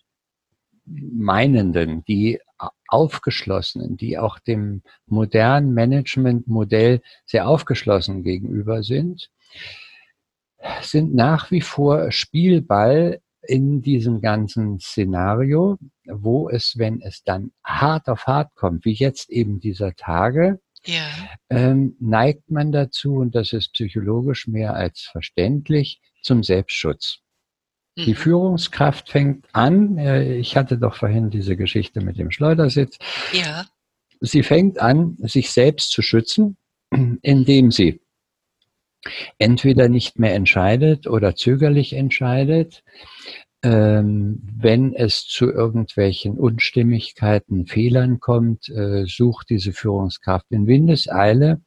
Meinenden, 0.87 2.03
die 2.05 2.39
Aufgeschlossenen, 2.87 3.97
die 3.97 4.17
auch 4.17 4.39
dem 4.39 4.81
modernen 5.07 5.73
Managementmodell 5.73 7.01
sehr 7.25 7.47
aufgeschlossen 7.47 8.23
gegenüber 8.23 8.83
sind, 8.83 9.29
sind 10.81 11.13
nach 11.13 11.51
wie 11.51 11.61
vor 11.61 12.11
Spielball 12.11 13.21
in 13.47 13.81
diesem 13.81 14.21
ganzen 14.21 14.79
Szenario, 14.79 15.77
wo 16.05 16.49
es, 16.49 16.77
wenn 16.77 17.01
es 17.01 17.23
dann 17.23 17.51
hart 17.63 18.09
auf 18.09 18.25
hart 18.25 18.55
kommt, 18.55 18.85
wie 18.85 18.93
jetzt 18.93 19.29
eben 19.29 19.59
dieser 19.59 19.93
Tage, 19.95 20.59
ja. 20.85 21.07
ähm, 21.49 21.95
neigt 21.99 22.49
man 22.49 22.71
dazu, 22.71 23.15
und 23.15 23.35
das 23.35 23.53
ist 23.53 23.73
psychologisch 23.73 24.47
mehr 24.47 24.75
als 24.75 25.01
verständlich, 25.01 26.01
zum 26.21 26.43
Selbstschutz. 26.43 27.19
Die 27.97 28.11
mhm. 28.11 28.15
Führungskraft 28.15 29.09
fängt 29.09 29.45
an, 29.53 29.97
äh, 29.97 30.35
ich 30.35 30.57
hatte 30.57 30.77
doch 30.77 30.95
vorhin 30.95 31.29
diese 31.29 31.55
Geschichte 31.55 32.01
mit 32.01 32.17
dem 32.17 32.31
Schleudersitz. 32.31 32.97
Ja. 33.31 33.65
Sie 34.19 34.43
fängt 34.43 34.79
an, 34.79 35.15
sich 35.19 35.51
selbst 35.51 35.91
zu 35.91 36.01
schützen, 36.01 36.57
indem 37.21 37.71
sie 37.71 38.01
entweder 39.37 39.87
nicht 39.87 40.19
mehr 40.19 40.33
entscheidet 40.33 41.07
oder 41.07 41.35
zögerlich 41.35 41.93
entscheidet, 41.93 42.83
ähm, 43.63 44.41
wenn 44.43 44.93
es 44.93 45.25
zu 45.25 45.49
irgendwelchen 45.51 46.37
Unstimmigkeiten, 46.37 47.65
Fehlern 47.65 48.19
kommt, 48.19 48.69
äh, 48.69 49.05
sucht 49.05 49.49
diese 49.49 49.73
Führungskraft 49.73 50.47
in 50.49 50.67
Windeseile, 50.67 51.61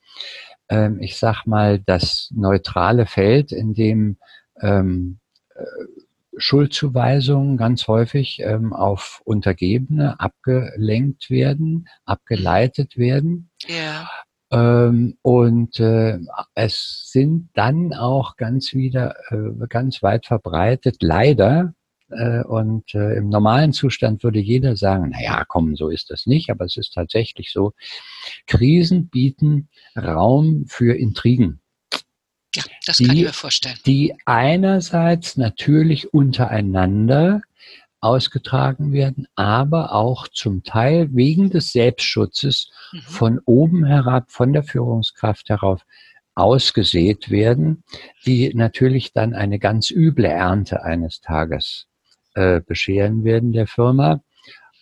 ähm, 0.68 1.00
ich 1.00 1.16
sag 1.16 1.46
mal, 1.46 1.80
das 1.80 2.30
neutrale 2.34 3.06
Feld, 3.06 3.52
in 3.52 3.72
dem 3.72 4.18
ähm, 4.60 5.18
äh, 5.54 5.62
Schuldzuweisungen 6.38 7.56
ganz 7.56 7.86
häufig 7.88 8.40
ähm, 8.42 8.72
auf 8.72 9.20
Untergebene 9.24 10.18
abgelenkt 10.20 11.30
werden, 11.30 11.88
abgeleitet 12.04 12.96
werden. 12.96 13.50
Ja. 13.66 14.08
Ähm, 14.50 15.18
und 15.22 15.78
äh, 15.78 16.18
es 16.54 17.10
sind 17.12 17.50
dann 17.54 17.92
auch 17.92 18.36
ganz 18.36 18.72
wieder, 18.72 19.16
äh, 19.30 19.66
ganz 19.68 20.02
weit 20.02 20.26
verbreitet, 20.26 20.96
leider, 21.00 21.74
äh, 22.10 22.42
und 22.44 22.94
äh, 22.94 23.16
im 23.16 23.28
normalen 23.28 23.72
Zustand 23.72 24.22
würde 24.22 24.38
jeder 24.38 24.76
sagen, 24.76 25.10
na 25.12 25.22
ja, 25.22 25.44
komm, 25.46 25.76
so 25.76 25.88
ist 25.88 26.10
das 26.10 26.26
nicht, 26.26 26.50
aber 26.50 26.64
es 26.64 26.76
ist 26.76 26.94
tatsächlich 26.94 27.52
so. 27.52 27.72
Krisen 28.46 29.08
bieten 29.08 29.68
Raum 29.96 30.64
für 30.66 30.94
Intrigen. 30.94 31.60
Ja, 32.58 32.64
das 32.86 32.96
die, 32.98 33.06
kann 33.06 33.16
ich 33.16 33.22
mir 33.24 33.32
vorstellen. 33.32 33.76
Die 33.86 34.14
einerseits 34.24 35.36
natürlich 35.36 36.12
untereinander 36.12 37.42
ausgetragen 38.00 38.92
werden, 38.92 39.26
aber 39.34 39.92
auch 39.92 40.28
zum 40.28 40.62
Teil 40.62 41.08
wegen 41.12 41.50
des 41.50 41.72
Selbstschutzes 41.72 42.70
mhm. 42.92 43.00
von 43.00 43.40
oben 43.44 43.84
herab, 43.84 44.30
von 44.30 44.52
der 44.52 44.62
Führungskraft 44.62 45.48
herauf 45.48 45.84
ausgesät 46.34 47.30
werden, 47.30 47.82
die 48.24 48.54
natürlich 48.54 49.12
dann 49.12 49.34
eine 49.34 49.58
ganz 49.58 49.90
üble 49.90 50.26
Ernte 50.26 50.84
eines 50.84 51.20
Tages 51.20 51.88
äh, 52.34 52.60
bescheren 52.60 53.24
werden 53.24 53.52
der 53.52 53.66
Firma. 53.66 54.22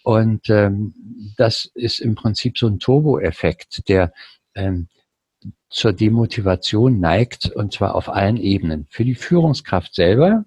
Und 0.02 0.50
ähm, 0.50 0.94
das 1.38 1.70
ist 1.74 2.00
im 2.00 2.14
Prinzip 2.14 2.58
so 2.58 2.66
ein 2.66 2.78
Turbo-Effekt, 2.78 3.88
der 3.88 4.12
ähm, 4.54 4.88
zur 5.76 5.92
Demotivation 5.92 7.00
neigt, 7.00 7.50
und 7.50 7.74
zwar 7.74 7.94
auf 7.94 8.08
allen 8.08 8.38
Ebenen. 8.38 8.86
Für 8.88 9.04
die 9.04 9.14
Führungskraft 9.14 9.94
selber, 9.94 10.46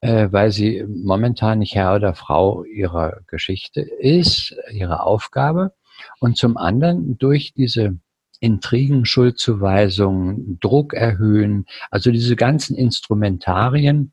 äh, 0.00 0.26
weil 0.32 0.50
sie 0.50 0.84
momentan 0.88 1.60
nicht 1.60 1.76
Herr 1.76 1.94
oder 1.94 2.14
Frau 2.14 2.64
ihrer 2.64 3.20
Geschichte 3.28 3.80
ist, 3.80 4.56
ihrer 4.72 5.06
Aufgabe. 5.06 5.72
Und 6.18 6.36
zum 6.36 6.56
anderen 6.56 7.16
durch 7.16 7.54
diese 7.54 7.98
Intrigen, 8.40 9.04
Schuldzuweisungen, 9.04 10.58
Druck 10.58 10.94
erhöhen, 10.94 11.66
also 11.92 12.10
diese 12.10 12.34
ganzen 12.34 12.74
Instrumentarien, 12.74 14.12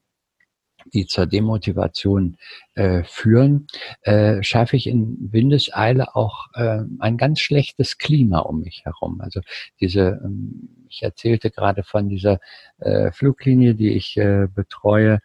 die 0.93 1.05
zur 1.05 1.25
Demotivation 1.25 2.37
äh, 2.75 3.03
führen, 3.03 3.67
äh, 4.01 4.41
schaffe 4.43 4.75
ich 4.75 4.87
in 4.87 5.17
Windeseile 5.31 6.15
auch 6.15 6.47
äh, 6.53 6.79
ein 6.99 7.17
ganz 7.17 7.39
schlechtes 7.39 7.97
Klima 7.97 8.39
um 8.39 8.61
mich 8.61 8.85
herum. 8.85 9.21
Also 9.21 9.41
diese, 9.79 10.19
ähm, 10.23 10.69
ich 10.89 11.03
erzählte 11.03 11.51
gerade 11.51 11.83
von 11.83 12.09
dieser 12.09 12.39
äh, 12.79 13.11
Fluglinie, 13.11 13.75
die 13.75 13.93
ich 13.93 14.17
äh, 14.17 14.47
betreue, 14.53 15.19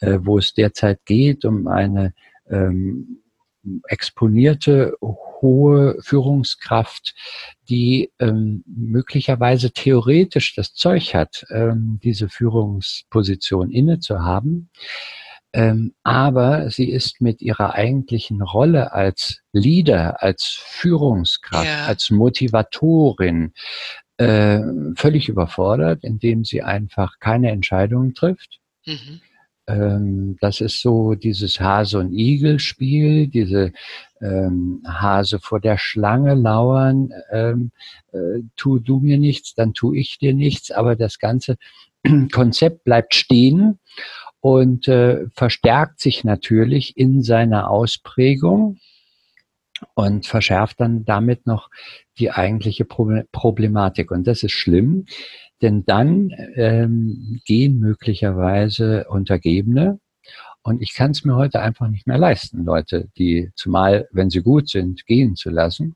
äh, 0.00 0.18
wo 0.20 0.38
es 0.38 0.54
derzeit 0.54 1.04
geht 1.04 1.44
um 1.44 1.66
eine 1.68 2.14
ähm, 2.50 3.23
exponierte 3.88 4.94
hohe 5.00 5.96
Führungskraft, 6.00 7.14
die 7.68 8.10
ähm, 8.18 8.64
möglicherweise 8.66 9.72
theoretisch 9.72 10.54
das 10.54 10.74
Zeug 10.74 11.14
hat, 11.14 11.44
ähm, 11.50 12.00
diese 12.02 12.28
Führungsposition 12.28 13.70
inne 13.70 14.00
zu 14.00 14.20
haben. 14.20 14.70
Ähm, 15.52 15.94
aber 16.02 16.70
sie 16.70 16.90
ist 16.90 17.20
mit 17.20 17.40
ihrer 17.40 17.74
eigentlichen 17.74 18.42
Rolle 18.42 18.92
als 18.92 19.42
Leader, 19.52 20.22
als 20.22 20.44
Führungskraft, 20.44 21.66
ja. 21.66 21.86
als 21.86 22.10
Motivatorin 22.10 23.52
äh, 24.16 24.60
völlig 24.96 25.28
überfordert, 25.28 26.02
indem 26.02 26.44
sie 26.44 26.62
einfach 26.62 27.20
keine 27.20 27.50
Entscheidungen 27.50 28.14
trifft. 28.14 28.60
Mhm 28.84 29.20
ähm, 29.66 30.36
das 30.40 30.60
ist 30.60 30.80
so 30.80 31.14
dieses 31.14 31.60
Hase- 31.60 31.98
und 31.98 32.12
Igel-Spiel, 32.12 33.28
diese 33.28 33.72
ähm, 34.20 34.82
Hase 34.86 35.38
vor 35.40 35.60
der 35.60 35.78
Schlange 35.78 36.34
lauern, 36.34 37.10
ähm, 37.30 37.70
äh, 38.12 38.42
tu 38.56 38.78
du 38.78 39.00
mir 39.00 39.18
nichts, 39.18 39.54
dann 39.54 39.72
tu 39.72 39.94
ich 39.94 40.18
dir 40.18 40.34
nichts, 40.34 40.70
aber 40.70 40.96
das 40.96 41.18
ganze 41.18 41.56
Konzept 42.32 42.84
bleibt 42.84 43.14
stehen 43.14 43.78
und 44.40 44.88
äh, 44.88 45.26
verstärkt 45.32 46.00
sich 46.00 46.24
natürlich 46.24 46.96
in 46.96 47.22
seiner 47.22 47.70
Ausprägung 47.70 48.78
und 49.94 50.26
verschärft 50.26 50.80
dann 50.80 51.04
damit 51.04 51.46
noch 51.46 51.70
die 52.18 52.30
eigentliche 52.30 52.84
Problematik. 52.84 54.10
Und 54.10 54.26
das 54.26 54.42
ist 54.42 54.52
schlimm, 54.52 55.06
denn 55.62 55.84
dann 55.84 56.30
ähm, 56.54 57.40
gehen 57.44 57.78
möglicherweise 57.78 59.06
Untergebene. 59.08 59.98
Und 60.62 60.80
ich 60.80 60.94
kann 60.94 61.10
es 61.10 61.24
mir 61.24 61.36
heute 61.36 61.60
einfach 61.60 61.88
nicht 61.88 62.06
mehr 62.06 62.18
leisten, 62.18 62.64
Leute, 62.64 63.08
die 63.18 63.50
zumal, 63.54 64.08
wenn 64.12 64.30
sie 64.30 64.40
gut 64.40 64.68
sind, 64.70 65.06
gehen 65.06 65.36
zu 65.36 65.50
lassen. 65.50 65.94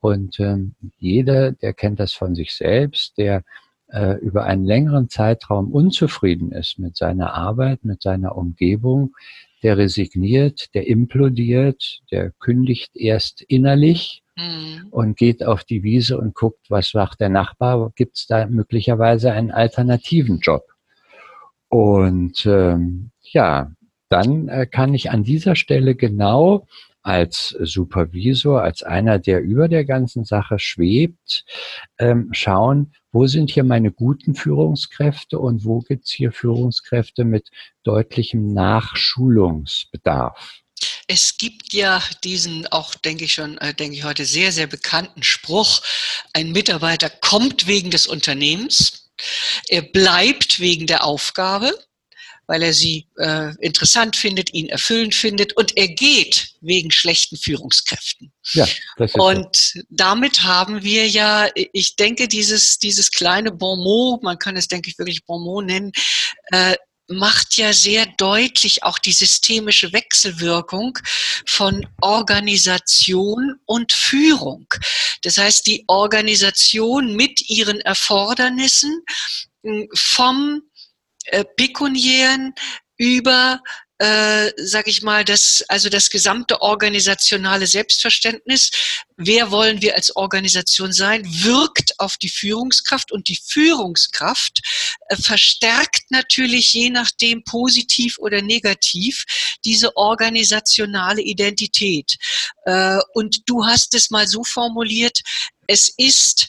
Und 0.00 0.38
ähm, 0.38 0.74
jeder, 0.98 1.52
der 1.52 1.72
kennt 1.72 1.98
das 1.98 2.12
von 2.12 2.34
sich 2.34 2.54
selbst, 2.54 3.18
der 3.18 3.42
äh, 3.88 4.14
über 4.18 4.44
einen 4.44 4.64
längeren 4.64 5.08
Zeitraum 5.08 5.72
unzufrieden 5.72 6.52
ist 6.52 6.78
mit 6.78 6.96
seiner 6.96 7.34
Arbeit, 7.34 7.84
mit 7.84 8.02
seiner 8.02 8.36
Umgebung, 8.36 9.14
der 9.62 9.76
resigniert, 9.76 10.74
der 10.74 10.86
implodiert, 10.86 12.00
der 12.10 12.32
kündigt 12.38 12.96
erst 12.96 13.42
innerlich 13.42 14.22
mhm. 14.36 14.88
und 14.90 15.16
geht 15.16 15.44
auf 15.44 15.64
die 15.64 15.82
Wiese 15.82 16.18
und 16.18 16.34
guckt, 16.34 16.70
was 16.70 16.94
macht 16.94 17.20
der 17.20 17.28
Nachbar, 17.28 17.92
gibt 17.96 18.16
es 18.16 18.26
da 18.26 18.46
möglicherweise 18.46 19.32
einen 19.32 19.50
alternativen 19.50 20.38
Job. 20.40 20.64
Und 21.68 22.46
ähm, 22.46 23.10
ja, 23.20 23.72
dann 24.08 24.48
äh, 24.48 24.66
kann 24.66 24.94
ich 24.94 25.10
an 25.10 25.22
dieser 25.22 25.54
Stelle 25.54 25.94
genau 25.94 26.66
als 27.02 27.56
Supervisor, 27.60 28.62
als 28.62 28.82
einer, 28.82 29.18
der 29.18 29.40
über 29.42 29.68
der 29.68 29.84
ganzen 29.84 30.24
Sache 30.24 30.58
schwebt, 30.58 31.44
ähm, 31.98 32.28
schauen, 32.32 32.92
wo 33.18 33.26
sind 33.26 33.50
hier 33.50 33.64
meine 33.64 33.90
guten 33.90 34.36
Führungskräfte 34.36 35.40
und 35.40 35.64
wo 35.64 35.80
gibt's 35.80 36.12
hier 36.12 36.30
Führungskräfte 36.30 37.24
mit 37.24 37.50
deutlichem 37.82 38.54
Nachschulungsbedarf. 38.54 40.60
Es 41.08 41.36
gibt 41.36 41.72
ja 41.72 42.00
diesen 42.22 42.68
auch, 42.68 42.94
denke 42.94 43.24
ich 43.24 43.32
schon, 43.32 43.58
äh, 43.58 43.74
denke 43.74 43.96
ich 43.96 44.04
heute 44.04 44.24
sehr, 44.24 44.52
sehr 44.52 44.68
bekannten 44.68 45.24
Spruch, 45.24 45.82
ein 46.32 46.52
Mitarbeiter 46.52 47.10
kommt 47.10 47.66
wegen 47.66 47.90
des 47.90 48.06
Unternehmens, 48.06 49.10
er 49.66 49.82
bleibt 49.82 50.60
wegen 50.60 50.86
der 50.86 51.02
Aufgabe 51.02 51.76
weil 52.48 52.62
er 52.62 52.72
sie 52.72 53.06
äh, 53.18 53.54
interessant 53.60 54.16
findet, 54.16 54.52
ihn 54.52 54.68
erfüllend 54.68 55.14
findet 55.14 55.56
und 55.56 55.76
er 55.76 55.88
geht 55.88 56.54
wegen 56.60 56.90
schlechten 56.90 57.36
Führungskräften. 57.36 58.32
Ja, 58.54 58.66
das 58.96 59.12
ist 59.12 59.20
und 59.20 59.54
so. 59.54 59.80
damit 59.90 60.42
haben 60.42 60.82
wir 60.82 61.06
ja, 61.06 61.48
ich 61.54 61.96
denke, 61.96 62.26
dieses, 62.26 62.78
dieses 62.78 63.10
kleine 63.10 63.52
Bonmot, 63.52 64.22
man 64.22 64.38
kann 64.38 64.56
es, 64.56 64.66
denke 64.66 64.90
ich, 64.90 64.98
wirklich 64.98 65.24
Bonmot 65.24 65.66
nennen, 65.66 65.92
äh, 66.50 66.74
macht 67.10 67.56
ja 67.56 67.72
sehr 67.72 68.06
deutlich 68.18 68.82
auch 68.82 68.98
die 68.98 69.12
systemische 69.12 69.92
Wechselwirkung 69.92 70.98
von 71.46 71.86
Organisation 72.00 73.54
und 73.64 73.92
Führung. 73.92 74.66
Das 75.22 75.38
heißt, 75.38 75.66
die 75.66 75.84
Organisation 75.86 77.14
mit 77.14 77.48
ihren 77.48 77.80
Erfordernissen 77.80 79.02
vom 79.94 80.62
äh, 81.28 81.44
pekuniären 81.44 82.54
über 82.96 83.60
äh, 83.98 84.52
sag 84.56 84.86
ich 84.86 85.02
mal, 85.02 85.24
das, 85.24 85.64
also 85.68 85.88
das 85.88 86.08
gesamte 86.08 86.62
organisationale 86.62 87.66
Selbstverständnis, 87.66 88.70
wer 89.16 89.50
wollen 89.50 89.82
wir 89.82 89.96
als 89.96 90.14
Organisation 90.14 90.92
sein, 90.92 91.24
wirkt 91.26 91.98
auf 91.98 92.16
die 92.16 92.28
Führungskraft 92.28 93.10
und 93.10 93.28
die 93.28 93.40
Führungskraft 93.44 94.60
äh, 95.08 95.16
verstärkt 95.16 96.10
natürlich 96.10 96.72
je 96.72 96.90
nachdem 96.90 97.42
positiv 97.42 98.18
oder 98.18 98.40
negativ 98.40 99.24
diese 99.64 99.96
organisationale 99.96 101.22
Identität. 101.22 102.16
Äh, 102.66 102.98
und 103.14 103.42
du 103.46 103.66
hast 103.66 103.94
es 103.94 104.10
mal 104.10 104.28
so 104.28 104.44
formuliert, 104.44 105.18
es 105.66 105.92
ist 105.96 106.48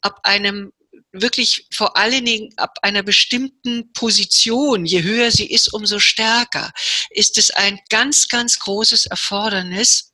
ab 0.00 0.20
einem 0.22 0.72
wirklich 1.22 1.66
vor 1.72 1.96
allen 1.96 2.24
Dingen 2.24 2.52
ab 2.56 2.78
einer 2.82 3.02
bestimmten 3.02 3.92
Position, 3.92 4.84
je 4.84 5.02
höher 5.02 5.30
sie 5.30 5.46
ist, 5.46 5.72
umso 5.72 5.98
stärker, 5.98 6.72
ist 7.10 7.38
es 7.38 7.50
ein 7.50 7.78
ganz, 7.88 8.28
ganz 8.28 8.58
großes 8.58 9.06
Erfordernis 9.06 10.12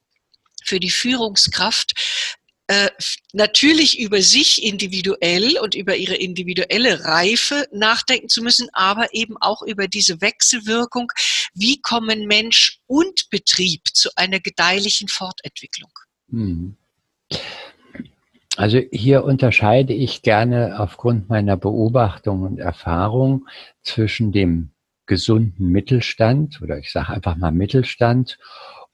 für 0.65 0.81
die 0.81 0.91
Führungskraft, 0.91 1.93
äh, 2.67 2.91
natürlich 3.35 3.99
über 3.99 4.23
sich 4.23 4.63
individuell 4.63 5.59
und 5.59 5.75
über 5.75 5.97
ihre 5.97 6.15
individuelle 6.15 7.05
Reife 7.05 7.69
nachdenken 7.73 8.31
zu 8.31 8.43
müssen, 8.43 8.69
aber 8.73 9.13
eben 9.13 9.37
auch 9.39 9.61
über 9.63 9.87
diese 9.87 10.23
Wechselwirkung. 10.23 11.13
Wie 11.53 11.83
kommen 11.83 12.27
Mensch 12.27 12.79
und 12.87 13.29
Betrieb 13.29 13.83
zu 13.93 14.09
einer 14.17 14.41
gedeihlichen 14.41 15.09
Fortentwicklung? 15.09 15.91
Hm. 16.31 16.77
Also 18.57 18.81
hier 18.93 19.25
unterscheide 19.25 19.93
ich 19.93 20.23
gerne 20.23 20.79
aufgrund 20.79 21.29
meiner 21.29 21.57
Beobachtung 21.57 22.43
und 22.43 22.59
Erfahrung 22.59 23.47
zwischen 23.83 24.31
dem 24.31 24.71
gesunden 25.07 25.69
Mittelstand 25.69 26.63
oder 26.63 26.79
ich 26.79 26.93
sage 26.93 27.13
einfach 27.13 27.37
mal 27.37 27.51
Mittelstand 27.51 28.39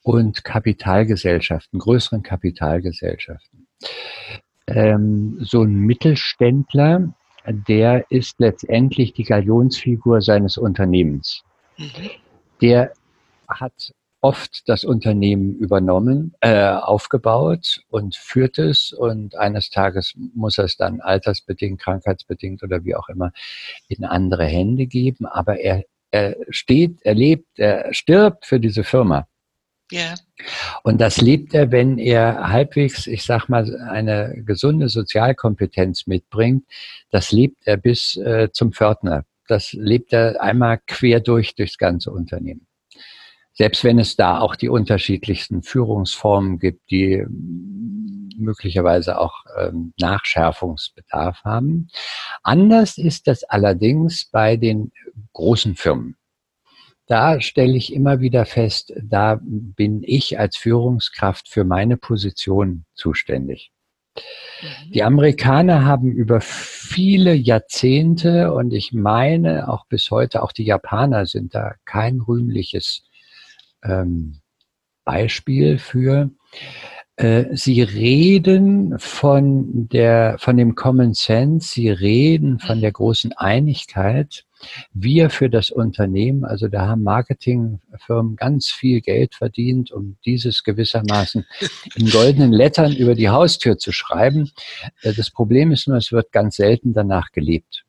und 0.03 0.44
Kapitalgesellschaften, 0.44 1.79
größeren 1.79 2.23
Kapitalgesellschaften. 2.23 3.66
Ähm, 4.66 5.38
so 5.40 5.62
ein 5.62 5.75
Mittelständler, 5.75 7.12
der 7.46 8.11
ist 8.11 8.40
letztendlich 8.40 9.12
die 9.12 9.25
Galionsfigur 9.25 10.23
seines 10.23 10.57
Unternehmens. 10.57 11.42
Mhm. 11.77 12.11
Der 12.62 12.92
hat 13.49 13.92
oft 14.21 14.69
das 14.69 14.85
Unternehmen 14.85 15.57
übernommen, 15.57 16.35
äh, 16.41 16.69
aufgebaut 16.69 17.83
und 17.89 18.17
führt 18.17 18.59
es 18.59 18.93
und 18.93 19.37
eines 19.37 19.71
Tages 19.71 20.15
muss 20.35 20.59
er 20.59 20.65
es 20.65 20.77
dann 20.77 21.01
altersbedingt, 21.01 21.81
krankheitsbedingt 21.81 22.63
oder 22.63 22.85
wie 22.85 22.95
auch 22.95 23.09
immer 23.09 23.33
in 23.89 24.05
andere 24.05 24.45
Hände 24.45 24.87
geben, 24.87 25.27
aber 25.27 25.61
er 25.61 25.85
er 26.11 26.37
steht, 26.51 26.99
er 27.03 27.15
lebt, 27.15 27.59
er 27.59 27.93
stirbt 27.95 28.47
für 28.47 28.59
diese 28.59 28.85
Firma. 28.85 29.29
Ja. 29.91 30.15
Und 30.85 31.01
das 31.01 31.21
lebt 31.21 31.53
er, 31.53 31.73
wenn 31.73 31.99
er 31.99 32.49
halbwegs, 32.49 33.07
ich 33.07 33.25
sag 33.25 33.49
mal, 33.49 33.77
eine 33.89 34.43
gesunde 34.45 34.89
Sozialkompetenz 34.89 36.07
mitbringt. 36.07 36.65
Das 37.11 37.33
lebt 37.33 37.67
er 37.67 37.77
bis 37.77 38.17
äh, 38.17 38.51
zum 38.53 38.73
Pförtner. 38.73 39.25
Das 39.49 39.73
lebt 39.73 40.13
er 40.13 40.41
einmal 40.41 40.81
quer 40.87 41.21
durch 41.21 41.57
durchs 41.57 41.77
ganze 41.77 42.13
Unternehmen. 42.13 42.67
Selbst 43.61 43.85
wenn 43.85 43.99
es 43.99 44.16
da 44.16 44.40
auch 44.40 44.57
die 44.57 44.70
unterschiedlichsten 44.70 45.62
Führungsformen 45.62 46.59
gibt, 46.59 46.90
die 46.90 47.23
möglicherweise 48.38 49.18
auch 49.18 49.35
ähm, 49.59 49.92
Nachschärfungsbedarf 50.01 51.44
haben. 51.44 51.88
Anders 52.42 52.96
ist 52.96 53.27
das 53.27 53.44
allerdings 53.44 54.25
bei 54.25 54.57
den 54.57 54.92
großen 55.35 55.77
Firmen 55.77 56.16
da 57.07 57.40
stelle 57.40 57.77
ich 57.77 57.92
immer 57.92 58.20
wieder 58.20 58.46
fest, 58.46 58.94
da 59.03 59.40
bin 59.42 60.05
ich 60.05 60.38
als 60.38 60.57
Führungskraft 60.57 61.49
für 61.49 61.64
meine 61.64 61.96
Position 61.96 62.85
zuständig. 62.94 63.73
Mhm. 64.14 64.92
Die 64.92 65.03
Amerikaner 65.03 65.85
haben 65.85 66.12
über 66.12 66.40
viele 66.40 67.35
Jahrzehnte 67.35 68.55
und 68.55 68.73
ich 68.73 68.92
meine 68.92 69.68
auch 69.68 69.87
bis 69.87 70.12
heute, 70.12 70.42
auch 70.42 70.53
die 70.53 70.64
Japaner 70.64 71.27
sind 71.27 71.53
da 71.53 71.75
kein 71.85 72.20
rühmliches 72.20 73.10
ähm, 73.83 74.40
Beispiel 75.05 75.79
für. 75.79 76.31
Äh, 77.16 77.47
sie 77.53 77.83
reden 77.83 78.99
von 78.99 79.88
der, 79.88 80.37
von 80.38 80.57
dem 80.57 80.75
Common 80.75 81.14
Sense, 81.14 81.73
sie 81.73 81.90
reden 81.90 82.59
von 82.59 82.81
der 82.81 82.93
großen 82.93 83.33
Einigkeit 83.33 84.45
wir 84.93 85.31
für 85.31 85.49
das 85.49 85.71
Unternehmen, 85.71 86.45
also 86.45 86.69
da 86.69 86.87
haben 86.87 87.03
Marketingfirmen 87.03 88.37
ganz 88.37 88.69
viel 88.69 89.01
Geld 89.01 89.35
verdient, 89.35 89.90
um 89.90 90.16
dieses 90.25 90.62
gewissermaßen 90.64 91.47
in 91.97 92.11
goldenen 92.11 92.53
Lettern 92.53 92.95
über 92.95 93.14
die 93.14 93.29
Haustür 93.29 93.79
zu 93.79 93.93
schreiben. 93.93 94.51
Äh, 95.03 95.14
das 95.14 95.31
Problem 95.31 95.73
ist 95.73 95.88
nur, 95.88 95.97
es 95.97 96.12
wird 96.12 96.33
ganz 96.33 96.57
selten 96.57 96.93
danach 96.93 97.33
gelebt. 97.33 97.85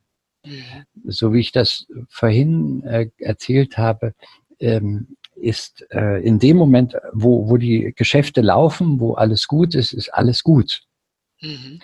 So 1.06 1.34
wie 1.34 1.40
ich 1.40 1.52
das 1.52 1.86
vorhin 2.10 2.84
äh, 2.84 3.10
erzählt 3.18 3.78
habe, 3.78 4.14
ähm, 4.60 5.18
ist 5.42 5.86
äh, 5.92 6.22
in 6.22 6.40
dem 6.40 6.58
Moment, 6.58 6.98
wo, 7.14 7.50
wo 7.50 7.58
die 7.58 7.94
Geschäfte 7.96 8.42
laufen, 8.42 9.00
wo 9.00 9.14
alles 9.14 9.48
gut 9.48 9.76
ist, 9.76 9.94
ist 9.94 10.14
alles 10.14 10.44
gut. 10.44 10.82
Mhm. 11.42 11.80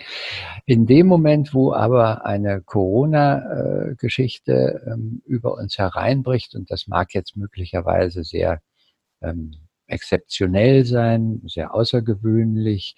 In 0.66 0.86
dem 0.86 1.08
Moment, 1.08 1.52
wo 1.52 1.72
aber 1.72 2.24
eine 2.24 2.62
Corona-Geschichte 2.62 4.82
ähm, 4.86 5.20
über 5.26 5.54
uns 5.54 5.76
hereinbricht, 5.78 6.54
und 6.54 6.70
das 6.70 6.86
mag 6.86 7.12
jetzt 7.14 7.36
möglicherweise 7.36 8.22
sehr 8.22 8.60
ähm, 9.20 9.56
exzeptionell 9.88 10.84
sein, 10.84 11.42
sehr 11.46 11.74
außergewöhnlich, 11.74 12.94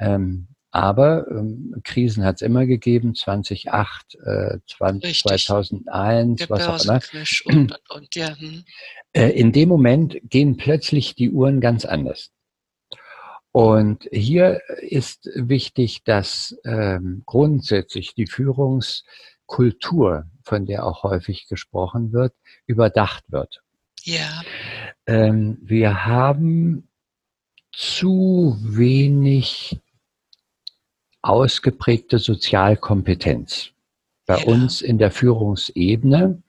ähm, 0.00 0.48
aber 0.70 1.26
ähm, 1.30 1.74
Krisen 1.82 2.24
hat 2.24 2.36
es 2.36 2.42
immer 2.42 2.66
gegeben, 2.66 3.14
2008, 3.14 4.16
äh, 4.22 4.58
20, 4.66 5.22
2001, 5.22 6.50
was 6.50 6.66
auch 6.66 6.84
immer. 6.84 7.00
Und, 7.46 7.72
und, 7.72 7.90
und, 7.90 8.14
ja. 8.14 8.36
hm. 8.36 8.64
äh, 9.12 9.30
in 9.30 9.52
dem 9.52 9.68
Moment 9.68 10.18
gehen 10.24 10.56
plötzlich 10.56 11.14
die 11.14 11.30
Uhren 11.30 11.60
ganz 11.60 11.84
anders. 11.84 12.30
Und 13.50 14.06
hier 14.12 14.60
ist 14.82 15.30
wichtig, 15.34 16.04
dass 16.04 16.56
ähm, 16.64 17.22
grundsätzlich 17.24 18.14
die 18.14 18.26
Führungskultur, 18.26 20.26
von 20.42 20.66
der 20.66 20.84
auch 20.84 21.02
häufig 21.02 21.48
gesprochen 21.48 22.12
wird, 22.12 22.34
überdacht 22.66 23.24
wird. 23.28 23.62
Ja. 24.04 24.42
Ähm, 25.06 25.58
wir 25.62 26.04
haben 26.04 26.90
zu 27.72 28.56
wenig 28.60 29.80
ausgeprägte 31.22 32.18
Sozialkompetenz 32.18 33.70
bei 34.26 34.44
uns 34.44 34.82
in 34.82 34.98
der 34.98 35.10
Führungsebene, 35.10 36.42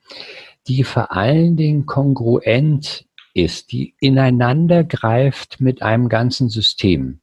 die 0.67 0.83
vor 0.83 1.11
allen 1.11 1.55
Dingen 1.55 1.85
kongruent 1.85 3.05
ist, 3.33 3.71
die 3.71 3.95
ineinander 3.99 4.83
greift 4.83 5.61
mit 5.61 5.81
einem 5.81 6.09
ganzen 6.09 6.49
System. 6.49 7.19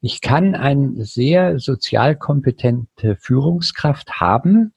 Ich 0.00 0.20
kann 0.20 0.54
eine 0.54 1.04
sehr 1.04 1.58
sozial 1.58 2.16
kompetente 2.16 3.16
Führungskraft 3.16 4.20
haben, 4.20 4.72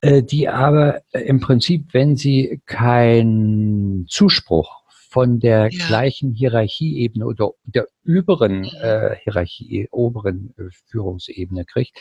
äh, 0.00 0.22
die 0.22 0.48
aber 0.48 1.02
im 1.12 1.40
Prinzip, 1.40 1.92
wenn 1.92 2.16
sie 2.16 2.60
keinen 2.66 4.06
Zuspruch 4.08 4.85
von 5.16 5.40
der 5.40 5.70
ja. 5.70 5.86
gleichen 5.86 6.32
Hierarchieebene 6.34 7.24
oder 7.24 7.52
der 7.64 7.86
überen 8.02 8.64
äh, 8.64 9.16
Hierarchie, 9.22 9.88
oberen 9.90 10.52
äh, 10.58 10.64
Führungsebene 10.90 11.64
kriegt, 11.64 11.96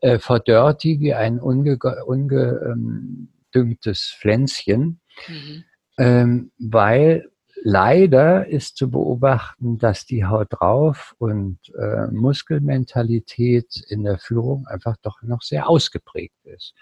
äh, 0.00 0.18
verdörrt 0.18 0.84
die 0.84 1.00
wie 1.00 1.14
ein 1.14 1.40
ungedüngtes 1.40 2.02
unge, 4.12 4.20
Pflänzchen. 4.20 5.00
Mhm 5.26 5.64
ähm, 5.98 6.50
weil 6.58 7.30
leider 7.64 8.46
ist 8.46 8.76
zu 8.76 8.90
beobachten, 8.90 9.78
dass 9.78 10.04
die 10.04 10.26
Haut 10.26 10.48
drauf 10.50 11.14
und 11.16 11.58
äh, 11.74 12.08
Muskelmentalität 12.12 13.86
in 13.88 14.04
der 14.04 14.18
Führung 14.18 14.66
einfach 14.66 14.98
doch 15.00 15.22
noch 15.22 15.40
sehr 15.40 15.66
ausgeprägt 15.66 16.44
ist. 16.44 16.74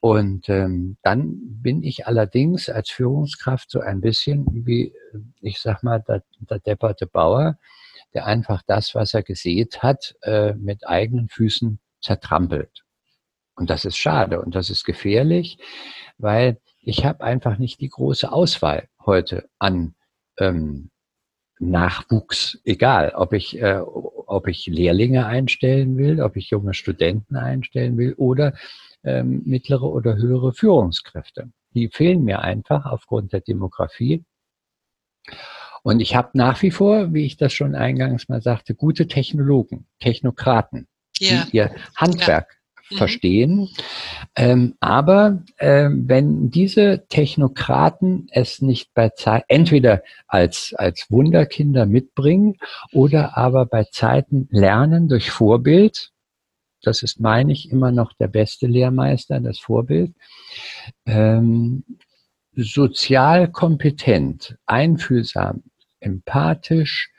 Und 0.00 0.48
ähm, 0.48 0.96
dann 1.02 1.36
bin 1.60 1.82
ich 1.82 2.06
allerdings 2.06 2.70
als 2.70 2.88
Führungskraft 2.88 3.70
so 3.70 3.80
ein 3.80 4.00
bisschen 4.00 4.46
wie, 4.66 4.94
ich 5.42 5.60
sag 5.60 5.82
mal, 5.82 6.00
der, 6.00 6.22
der 6.40 6.60
depperte 6.60 7.06
Bauer, 7.06 7.58
der 8.14 8.24
einfach 8.24 8.62
das, 8.66 8.94
was 8.94 9.12
er 9.12 9.22
gesät 9.22 9.82
hat, 9.82 10.16
äh, 10.22 10.54
mit 10.54 10.88
eigenen 10.88 11.28
Füßen 11.28 11.78
zertrampelt. 12.00 12.84
Und 13.54 13.68
das 13.68 13.84
ist 13.84 13.98
schade 13.98 14.40
und 14.40 14.54
das 14.54 14.70
ist 14.70 14.84
gefährlich, 14.84 15.58
weil 16.16 16.58
ich 16.80 17.04
habe 17.04 17.22
einfach 17.22 17.58
nicht 17.58 17.82
die 17.82 17.90
große 17.90 18.32
Auswahl 18.32 18.88
heute 19.04 19.50
an 19.58 19.94
ähm, 20.38 20.90
Nachwuchs, 21.58 22.58
egal, 22.64 23.12
ob 23.14 23.32
ich, 23.32 23.60
äh, 23.60 23.80
ob 23.80 24.48
ich 24.48 24.66
Lehrlinge 24.66 25.26
einstellen 25.26 25.96
will, 25.96 26.20
ob 26.20 26.36
ich 26.36 26.50
junge 26.50 26.74
Studenten 26.74 27.36
einstellen 27.36 27.96
will 27.96 28.12
oder 28.14 28.54
ähm, 29.04 29.42
mittlere 29.46 29.84
oder 29.84 30.16
höhere 30.16 30.52
Führungskräfte. 30.52 31.50
Die 31.74 31.88
fehlen 31.88 32.24
mir 32.24 32.40
einfach 32.40 32.84
aufgrund 32.86 33.32
der 33.32 33.40
Demografie. 33.40 34.24
Und 35.82 36.00
ich 36.00 36.16
habe 36.16 36.30
nach 36.34 36.60
wie 36.62 36.70
vor, 36.70 37.14
wie 37.14 37.24
ich 37.24 37.36
das 37.36 37.52
schon 37.52 37.74
eingangs 37.74 38.28
mal 38.28 38.42
sagte, 38.42 38.74
gute 38.74 39.06
Technologen, 39.06 39.86
Technokraten, 40.00 40.88
ja. 41.18 41.44
die 41.44 41.56
ihr 41.56 41.74
Handwerk 41.94 42.56
Mhm. 42.90 42.96
verstehen. 42.96 43.68
Ähm, 44.36 44.74
aber 44.80 45.42
äh, 45.56 45.88
wenn 45.90 46.50
diese 46.50 47.06
Technokraten 47.08 48.28
es 48.30 48.62
nicht 48.62 48.94
bei 48.94 49.10
Zeit, 49.10 49.44
entweder 49.48 50.02
als, 50.26 50.74
als 50.76 51.10
Wunderkinder 51.10 51.86
mitbringen 51.86 52.56
oder 52.92 53.36
aber 53.36 53.66
bei 53.66 53.84
Zeiten 53.84 54.48
lernen 54.50 55.08
durch 55.08 55.30
Vorbild, 55.30 56.12
das 56.82 57.02
ist, 57.02 57.18
meine 57.18 57.52
ich, 57.52 57.70
immer 57.70 57.90
noch 57.90 58.12
der 58.12 58.28
beste 58.28 58.66
Lehrmeister, 58.66 59.40
das 59.40 59.58
Vorbild, 59.58 60.14
ähm, 61.06 61.84
sozial 62.54 63.50
kompetent, 63.50 64.56
einfühlsam, 64.66 65.64
empathisch, 65.98 67.10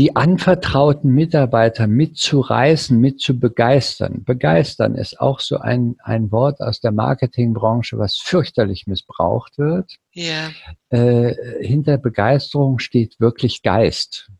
die 0.00 0.16
anvertrauten 0.16 1.12
Mitarbeiter 1.12 1.86
mitzureißen, 1.86 2.98
mit 2.98 3.20
zu 3.20 3.38
begeistern. 3.38 4.24
Begeistern 4.24 4.94
ist 4.94 5.20
auch 5.20 5.40
so 5.40 5.58
ein, 5.58 5.96
ein 6.02 6.32
Wort 6.32 6.62
aus 6.62 6.80
der 6.80 6.90
Marketingbranche, 6.90 7.98
was 7.98 8.16
fürchterlich 8.16 8.86
missbraucht 8.86 9.58
wird. 9.58 9.96
Ja. 10.12 10.52
Äh, 10.88 11.34
hinter 11.62 11.98
Begeisterung 11.98 12.78
steht 12.78 13.20
wirklich 13.20 13.60
Geist. 13.62 14.30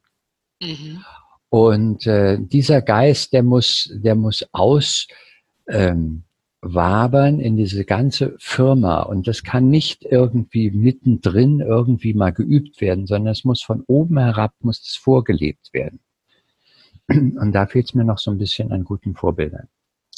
Mhm. 0.62 1.04
Und 1.50 2.06
äh, 2.06 2.38
dieser 2.40 2.80
Geist, 2.80 3.34
der 3.34 3.42
muss, 3.42 3.90
der 3.92 4.14
muss 4.14 4.46
aus, 4.52 5.08
ähm, 5.68 6.22
wabern 6.62 7.40
in 7.40 7.56
diese 7.56 7.84
ganze 7.84 8.36
Firma. 8.38 9.02
Und 9.02 9.26
das 9.26 9.42
kann 9.42 9.70
nicht 9.70 10.04
irgendwie 10.04 10.70
mittendrin 10.70 11.60
irgendwie 11.60 12.14
mal 12.14 12.32
geübt 12.32 12.80
werden, 12.80 13.06
sondern 13.06 13.32
es 13.32 13.44
muss 13.44 13.62
von 13.62 13.82
oben 13.86 14.18
herab, 14.18 14.52
muss 14.60 14.80
es 14.86 14.96
vorgelebt 14.96 15.72
werden. 15.72 16.00
Und 17.08 17.52
da 17.52 17.66
fehlt 17.66 17.86
es 17.86 17.94
mir 17.94 18.04
noch 18.04 18.18
so 18.18 18.30
ein 18.30 18.38
bisschen 18.38 18.72
an 18.72 18.84
guten 18.84 19.14
Vorbildern. 19.14 19.68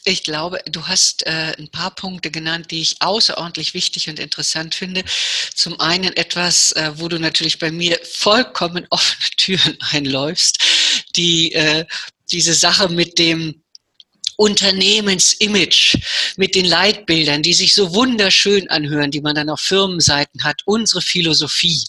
Ich 0.05 0.25
glaube, 0.25 0.59
du 0.67 0.83
hast 0.89 1.25
äh, 1.27 1.55
ein 1.59 1.71
paar 1.71 1.95
Punkte 1.95 2.33
genannt, 2.33 2.73
die 2.73 2.81
ich 2.81 2.97
außerordentlich 3.01 3.73
wichtig 3.73 4.11
und 4.11 4.19
interessant 4.19 4.75
finde. 4.75 5.05
Zum 5.55 5.79
einen 5.79 6.13
etwas, 6.17 6.73
äh, 6.73 6.91
wo 6.97 7.07
du 7.07 7.21
natürlich 7.21 7.61
bei 7.61 7.71
mir 7.71 7.99
vollkommen 8.03 8.87
offene 8.91 9.29
Türen 9.37 9.79
einläufst, 9.93 10.61
die 11.15 11.53
äh, 11.53 11.87
diese 12.33 12.55
Sache 12.55 12.89
mit 12.89 13.19
dem 13.21 13.63
Unternehmensimage 14.43 16.01
mit 16.37 16.57
den 16.57 16.65
Leitbildern, 16.65 17.43
die 17.43 17.55
sich 17.55 17.75
so 17.75 17.95
wunderschön 17.95 18.69
anhören, 18.71 19.13
die 19.13 19.21
man 19.21 19.37
dann 19.37 19.49
auf 19.49 19.61
Firmenseiten 19.61 20.43
hat, 20.43 20.63
unsere 20.65 21.01
Philosophie. 21.01 21.85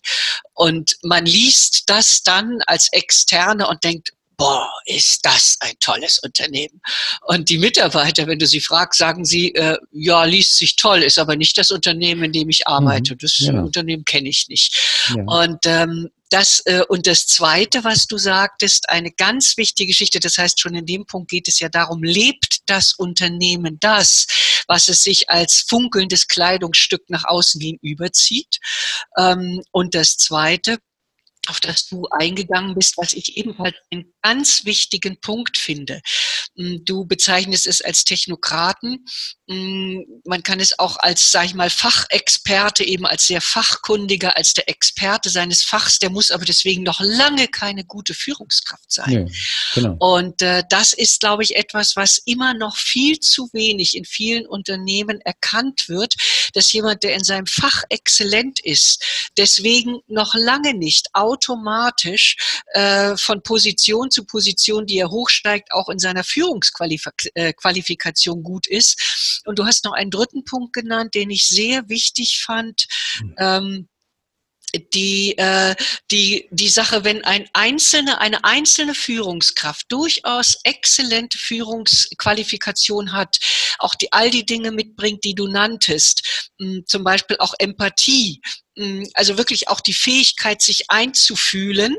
Und 0.53 0.95
man 1.01 1.25
liest 1.25 1.89
das 1.89 2.21
dann 2.21 2.59
als 2.67 2.89
Externe 2.91 3.67
und 3.67 3.83
denkt, 3.83 4.11
boah, 4.37 4.69
ist 4.85 5.25
das 5.25 5.57
ein 5.59 5.73
tolles 5.79 6.19
Unternehmen. 6.19 6.81
Und 7.21 7.49
die 7.49 7.57
Mitarbeiter, 7.57 8.27
wenn 8.27 8.39
du 8.39 8.47
sie 8.47 8.61
fragst, 8.61 8.99
sagen 8.99 9.25
sie, 9.25 9.53
äh, 9.55 9.77
ja, 9.91 10.23
liest 10.23 10.57
sich 10.57 10.75
toll, 10.75 11.03
ist 11.03 11.19
aber 11.19 11.35
nicht 11.35 11.57
das 11.57 11.71
Unternehmen, 11.71 12.25
in 12.25 12.31
dem 12.31 12.49
ich 12.49 12.67
arbeite. 12.67 13.13
Mhm, 13.13 13.17
das 13.19 13.39
ja. 13.39 13.59
Unternehmen 13.59 14.05
kenne 14.05 14.29
ich 14.29 14.47
nicht. 14.49 14.75
Ja. 15.15 15.23
Und 15.23 15.65
ähm, 15.65 16.09
das, 16.33 16.61
äh, 16.65 16.83
und 16.89 17.05
das 17.05 17.27
Zweite, 17.27 17.83
was 17.83 18.07
du 18.07 18.17
sagtest, 18.17 18.89
eine 18.89 19.11
ganz 19.11 19.55
wichtige 19.55 19.89
Geschichte, 19.89 20.19
das 20.19 20.37
heißt, 20.37 20.59
schon 20.59 20.73
in 20.73 20.85
dem 20.87 21.05
Punkt 21.05 21.29
geht 21.29 21.47
es 21.47 21.59
ja 21.59 21.69
darum, 21.69 22.01
lebt 22.01 22.61
das 22.65 22.93
Unternehmen 22.93 23.77
das, 23.79 24.25
was 24.67 24.87
es 24.87 25.03
sich 25.03 25.29
als 25.29 25.63
funkelndes 25.67 26.27
Kleidungsstück 26.27 27.03
nach 27.09 27.25
außen 27.25 27.59
gegenüberzieht? 27.59 28.57
Ähm, 29.15 29.61
und 29.71 29.93
das 29.93 30.17
Zweite, 30.17 30.79
auf 31.47 31.59
das 31.59 31.87
du 31.87 32.05
eingegangen 32.09 32.75
bist, 32.75 32.97
was 32.97 33.13
ich 33.13 33.37
ebenfalls 33.37 33.75
einen 33.91 34.13
ganz 34.21 34.65
wichtigen 34.65 35.19
Punkt 35.19 35.57
finde. 35.57 36.01
Hm, 36.57 36.83
du 36.85 37.05
bezeichnest 37.05 37.67
es 37.67 37.81
als 37.81 38.03
Technokraten. 38.03 39.05
Hm, 39.49 40.05
man 40.25 40.43
kann 40.43 40.59
es 40.59 40.77
auch 40.79 40.97
als, 40.97 41.31
sag 41.31 41.45
ich 41.45 41.53
mal, 41.53 41.69
Fachexperte, 41.69 42.83
eben 42.83 43.05
als 43.05 43.27
sehr 43.27 43.41
fachkundiger, 43.41 44.37
als 44.37 44.53
der 44.53 44.69
Experte 44.69 45.29
seines 45.29 45.63
Fachs. 45.63 45.99
Der 45.99 46.09
muss 46.09 46.31
aber 46.31 46.45
deswegen 46.45 46.83
noch 46.83 46.99
lange 47.01 47.47
keine 47.47 47.83
gute 47.83 48.13
Führungskraft 48.13 48.91
sein. 48.91 49.27
Ja, 49.27 49.33
genau. 49.73 49.97
Und 49.99 50.41
äh, 50.41 50.63
das 50.69 50.93
ist, 50.93 51.19
glaube 51.19 51.43
ich, 51.43 51.55
etwas, 51.55 51.95
was 51.95 52.19
immer 52.25 52.53
noch 52.53 52.77
viel 52.77 53.19
zu 53.19 53.49
wenig 53.53 53.95
in 53.97 54.05
vielen 54.05 54.45
Unternehmen 54.45 55.19
erkannt 55.21 55.89
wird, 55.89 56.15
dass 56.53 56.71
jemand, 56.71 57.03
der 57.03 57.15
in 57.15 57.23
seinem 57.23 57.47
Fach 57.47 57.83
exzellent 57.89 58.59
ist, 58.59 59.03
deswegen 59.37 59.99
noch 60.07 60.35
lange 60.35 60.73
nicht 60.73 61.09
automatisch 61.33 62.37
äh, 62.73 63.15
von 63.17 63.43
Position 63.43 64.09
zu 64.11 64.25
Position, 64.25 64.85
die 64.85 64.97
er 64.97 65.09
hochsteigt, 65.09 65.73
auch 65.73 65.89
in 65.89 65.99
seiner 65.99 66.23
Führungsqualifikation 66.23 68.39
äh, 68.39 68.43
gut 68.43 68.67
ist. 68.67 69.41
Und 69.45 69.59
du 69.59 69.65
hast 69.65 69.83
noch 69.85 69.93
einen 69.93 70.11
dritten 70.11 70.43
Punkt 70.43 70.73
genannt, 70.73 71.15
den 71.15 71.29
ich 71.29 71.47
sehr 71.47 71.87
wichtig 71.89 72.41
fand. 72.45 72.87
Mhm. 73.21 73.35
Ähm, 73.39 73.87
die, 74.93 75.37
äh, 75.37 75.75
die, 76.09 76.47
die 76.51 76.69
Sache, 76.69 77.03
wenn 77.03 77.23
ein 77.23 77.47
einzelne, 77.53 78.19
eine 78.19 78.43
einzelne 78.43 78.95
Führungskraft 78.95 79.91
durchaus 79.91 80.57
exzellente 80.63 81.37
Führungsqualifikation 81.37 83.13
hat, 83.13 83.37
auch 83.77 83.93
die 83.95 84.11
all 84.11 84.31
die 84.31 84.45
Dinge 84.45 84.71
mitbringt, 84.71 85.23
die 85.23 85.35
du 85.35 85.47
nanntest, 85.47 86.51
hm, 86.59 86.83
zum 86.87 87.03
Beispiel 87.03 87.37
auch 87.39 87.53
Empathie, 87.59 88.41
hm, 88.43 88.62
also 89.13 89.37
wirklich 89.37 89.67
auch 89.67 89.81
die 89.81 89.93
Fähigkeit, 89.93 90.61
sich 90.61 90.89
einzufühlen 90.89 91.95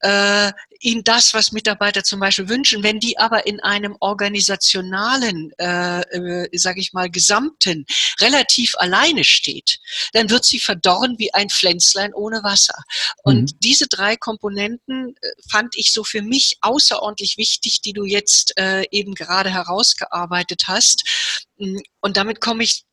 äh, 0.00 0.52
in 0.80 1.02
das, 1.02 1.34
was 1.34 1.52
Mitarbeiter 1.52 2.04
zum 2.04 2.20
Beispiel 2.20 2.48
wünschen. 2.48 2.82
Wenn 2.82 3.00
die 3.00 3.18
aber 3.18 3.46
in 3.46 3.60
einem 3.60 3.96
organisationalen, 4.00 5.50
äh, 5.58 6.00
äh, 6.00 6.58
sage 6.58 6.80
ich 6.80 6.92
mal, 6.92 7.10
gesamten 7.10 7.86
relativ 8.20 8.74
alleine 8.76 9.24
steht, 9.24 9.78
dann 10.12 10.30
wird 10.30 10.44
sie 10.44 10.60
verdorren 10.60 11.16
wie 11.18 11.32
ein 11.34 11.48
Pflänzlein 11.48 12.14
ohne 12.14 12.42
Wasser. 12.42 12.76
Und 13.24 13.52
mhm. 13.52 13.58
diese 13.60 13.88
drei 13.88 14.16
Komponenten 14.16 15.14
äh, 15.20 15.28
fand 15.50 15.76
ich 15.76 15.92
so 15.92 16.04
für 16.04 16.22
mich 16.22 16.58
außerordentlich 16.60 17.38
wichtig, 17.38 17.80
die 17.80 17.92
du 17.92 18.04
jetzt 18.04 18.56
äh, 18.58 18.84
eben 18.90 19.14
gerade 19.14 19.50
herausgearbeitet 19.50 20.64
hast. 20.66 21.46
Hm, 21.58 21.82
und 22.00 22.16
damit 22.16 22.40
komme 22.40 22.62
ich 22.64 22.84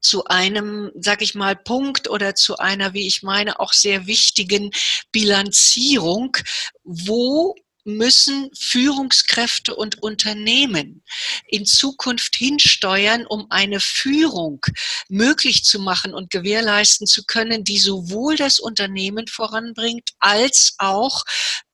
zu 0.00 0.24
einem, 0.24 0.90
sag 0.94 1.22
ich 1.22 1.34
mal, 1.34 1.56
Punkt 1.56 2.08
oder 2.08 2.34
zu 2.34 2.56
einer, 2.58 2.94
wie 2.94 3.06
ich 3.06 3.22
meine, 3.22 3.60
auch 3.60 3.72
sehr 3.72 4.06
wichtigen 4.06 4.70
Bilanzierung, 5.12 6.36
wo 6.84 7.54
müssen 7.86 8.50
Führungskräfte 8.58 9.74
und 9.74 10.02
Unternehmen 10.02 11.04
in 11.46 11.64
Zukunft 11.64 12.34
hinsteuern, 12.34 13.24
um 13.26 13.46
eine 13.50 13.80
Führung 13.80 14.60
möglich 15.08 15.64
zu 15.64 15.78
machen 15.78 16.12
und 16.12 16.30
gewährleisten 16.30 17.06
zu 17.06 17.24
können, 17.24 17.62
die 17.64 17.78
sowohl 17.78 18.36
das 18.36 18.58
Unternehmen 18.58 19.28
voranbringt, 19.28 20.10
als 20.18 20.74
auch 20.78 21.22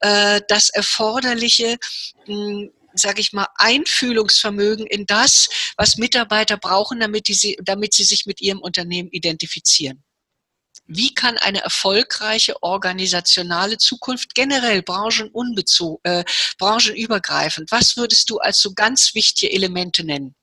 äh, 0.00 0.42
das 0.48 0.68
erforderliche 0.68 1.78
mh, 2.26 2.68
sage 2.94 3.20
ich 3.20 3.32
mal, 3.32 3.46
Einfühlungsvermögen 3.56 4.86
in 4.86 5.06
das, 5.06 5.48
was 5.76 5.96
Mitarbeiter 5.96 6.56
brauchen, 6.56 7.00
damit, 7.00 7.28
die 7.28 7.34
sie, 7.34 7.58
damit 7.62 7.94
sie 7.94 8.04
sich 8.04 8.26
mit 8.26 8.40
ihrem 8.40 8.60
Unternehmen 8.60 9.08
identifizieren. 9.10 10.02
Wie 10.86 11.14
kann 11.14 11.38
eine 11.38 11.62
erfolgreiche 11.62 12.62
organisationale 12.62 13.78
Zukunft 13.78 14.34
generell 14.34 14.82
branchenunbezogen, 14.82 16.00
äh, 16.02 16.24
branchenübergreifend, 16.58 17.70
was 17.70 17.96
würdest 17.96 18.28
du 18.30 18.38
als 18.38 18.60
so 18.60 18.72
ganz 18.74 19.14
wichtige 19.14 19.52
Elemente 19.52 20.04
nennen? 20.04 20.34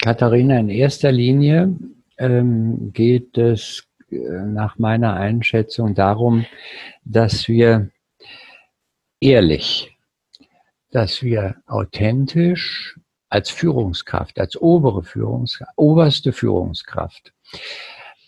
Katharina, 0.00 0.58
in 0.58 0.68
erster 0.68 1.10
Linie 1.10 1.74
ähm, 2.18 2.92
geht 2.92 3.36
es 3.36 3.84
äh, 4.10 4.16
nach 4.16 4.78
meiner 4.78 5.14
Einschätzung 5.14 5.94
darum, 5.94 6.46
dass 7.04 7.48
wir 7.48 7.90
ehrlich 9.20 9.91
dass 10.92 11.22
wir 11.22 11.56
authentisch 11.66 12.98
als 13.28 13.50
Führungskraft, 13.50 14.38
als 14.38 14.60
obere 14.60 15.02
Führungskraft, 15.02 15.72
oberste 15.76 16.32
Führungskraft, 16.32 17.32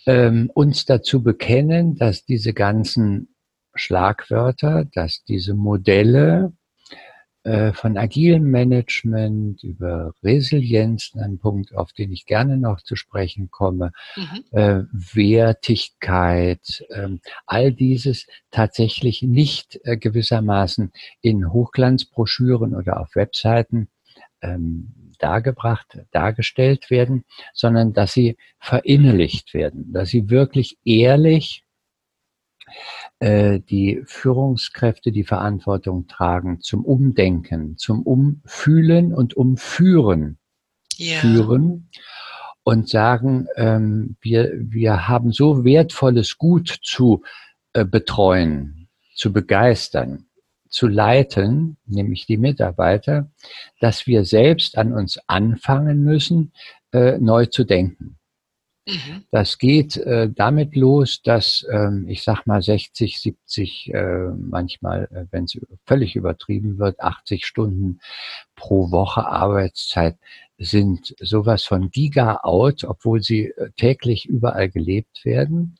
ähm, 0.06 0.50
uns 0.54 0.86
dazu 0.86 1.22
bekennen, 1.22 1.96
dass 1.96 2.24
diese 2.24 2.54
ganzen 2.54 3.34
Schlagwörter, 3.74 4.86
dass 4.92 5.22
diese 5.24 5.54
Modelle, 5.54 6.52
von 7.74 7.98
agilem 7.98 8.50
Management 8.50 9.62
über 9.62 10.14
Resilienz, 10.22 11.12
ein 11.14 11.38
Punkt, 11.38 11.74
auf 11.74 11.92
den 11.92 12.10
ich 12.10 12.24
gerne 12.24 12.56
noch 12.56 12.80
zu 12.80 12.96
sprechen 12.96 13.50
komme, 13.50 13.92
mhm. 14.16 14.44
äh, 14.58 14.82
Wertigkeit, 14.92 16.84
äh, 16.88 17.08
all 17.44 17.72
dieses 17.72 18.26
tatsächlich 18.50 19.22
nicht 19.22 19.78
äh, 19.84 19.98
gewissermaßen 19.98 20.90
in 21.20 21.52
Hochglanzbroschüren 21.52 22.74
oder 22.74 23.00
auf 23.00 23.14
Webseiten 23.14 23.88
ähm, 24.40 25.12
dargebracht, 25.18 25.98
dargestellt 26.10 26.90
werden, 26.90 27.24
sondern 27.52 27.92
dass 27.92 28.12
sie 28.12 28.36
verinnerlicht 28.58 29.54
werden, 29.54 29.92
dass 29.92 30.10
sie 30.10 30.30
wirklich 30.30 30.78
ehrlich 30.84 31.64
äh, 32.66 32.70
die 33.22 34.02
Führungskräfte 34.04 35.10
die 35.12 35.24
Verantwortung 35.24 36.08
tragen 36.08 36.60
zum 36.60 36.84
Umdenken, 36.84 37.78
zum 37.78 38.02
Umfühlen 38.02 39.14
und 39.14 39.34
Umführen 39.34 40.38
ja. 40.96 41.18
führen 41.18 41.88
und 42.64 42.88
sagen, 42.88 43.46
ähm, 43.56 44.16
wir, 44.20 44.52
wir 44.54 45.06
haben 45.08 45.32
so 45.32 45.64
wertvolles 45.64 46.38
Gut 46.38 46.78
zu 46.82 47.22
äh, 47.72 47.84
betreuen, 47.84 48.88
zu 49.14 49.32
begeistern, 49.32 50.26
zu 50.68 50.88
leiten, 50.88 51.76
nämlich 51.86 52.26
die 52.26 52.38
Mitarbeiter, 52.38 53.30
dass 53.80 54.06
wir 54.06 54.24
selbst 54.24 54.76
an 54.78 54.92
uns 54.92 55.18
anfangen 55.26 56.02
müssen, 56.02 56.52
äh, 56.92 57.18
neu 57.18 57.46
zu 57.46 57.64
denken. 57.64 58.18
Mhm. 58.86 59.24
Das 59.30 59.58
geht 59.58 59.96
äh, 59.96 60.28
damit 60.30 60.76
los, 60.76 61.22
dass 61.22 61.66
ähm, 61.70 62.06
ich 62.06 62.22
sag 62.22 62.46
mal 62.46 62.60
60, 62.60 63.18
70, 63.18 63.94
äh, 63.94 64.28
manchmal, 64.36 65.08
äh, 65.10 65.24
wenn 65.30 65.44
es 65.44 65.58
völlig 65.86 66.16
übertrieben 66.16 66.78
wird, 66.78 67.00
80 67.00 67.46
Stunden 67.46 68.00
pro 68.56 68.90
Woche 68.90 69.26
Arbeitszeit 69.26 70.18
sind 70.58 71.14
sowas 71.18 71.64
von 71.64 71.90
Giga-out, 71.90 72.84
obwohl 72.84 73.22
sie 73.22 73.46
äh, 73.46 73.70
täglich 73.76 74.28
überall 74.28 74.68
gelebt 74.68 75.24
werden. 75.24 75.78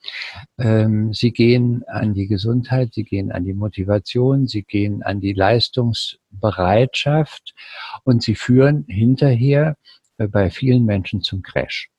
Ähm, 0.58 1.12
sie 1.12 1.32
gehen 1.32 1.84
an 1.86 2.14
die 2.14 2.26
Gesundheit, 2.26 2.94
sie 2.94 3.04
gehen 3.04 3.30
an 3.30 3.44
die 3.44 3.54
Motivation, 3.54 4.48
sie 4.48 4.62
gehen 4.62 5.02
an 5.02 5.20
die 5.20 5.34
Leistungsbereitschaft 5.34 7.54
und 8.04 8.22
sie 8.22 8.34
führen 8.34 8.86
hinterher 8.88 9.76
äh, 10.18 10.26
bei 10.26 10.50
vielen 10.50 10.86
Menschen 10.86 11.20
zum 11.22 11.42
Crash. 11.42 11.90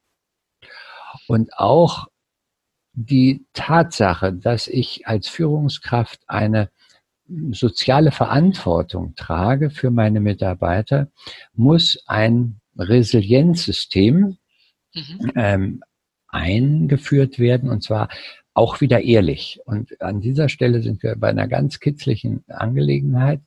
Und 1.27 1.53
auch 1.57 2.07
die 2.93 3.45
Tatsache, 3.53 4.33
dass 4.33 4.67
ich 4.67 5.07
als 5.07 5.27
Führungskraft 5.27 6.21
eine 6.27 6.69
soziale 7.51 8.11
Verantwortung 8.11 9.15
trage 9.15 9.69
für 9.69 9.91
meine 9.91 10.19
Mitarbeiter, 10.19 11.09
muss 11.53 11.97
ein 12.05 12.59
Resilienzsystem 12.77 14.37
mhm. 14.93 15.31
ähm, 15.35 15.83
eingeführt 16.27 17.39
werden, 17.39 17.69
und 17.69 17.83
zwar 17.83 18.09
auch 18.53 18.79
wieder 18.79 19.01
ehrlich. 19.01 19.59
Und 19.65 20.01
an 20.01 20.21
dieser 20.21 20.47
Stelle 20.47 20.81
sind 20.81 21.03
wir 21.03 21.17
bei 21.17 21.29
einer 21.29 21.47
ganz 21.47 21.81
kitzlichen 21.81 22.45
Angelegenheit. 22.47 23.41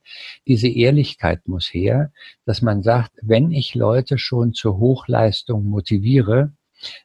Diese 0.46 0.68
Ehrlichkeit 0.68 1.48
muss 1.48 1.72
her, 1.72 2.12
dass 2.44 2.60
man 2.60 2.82
sagt, 2.82 3.12
wenn 3.22 3.50
ich 3.50 3.74
Leute 3.74 4.18
schon 4.18 4.52
zur 4.52 4.78
Hochleistung 4.78 5.64
motiviere, 5.64 6.52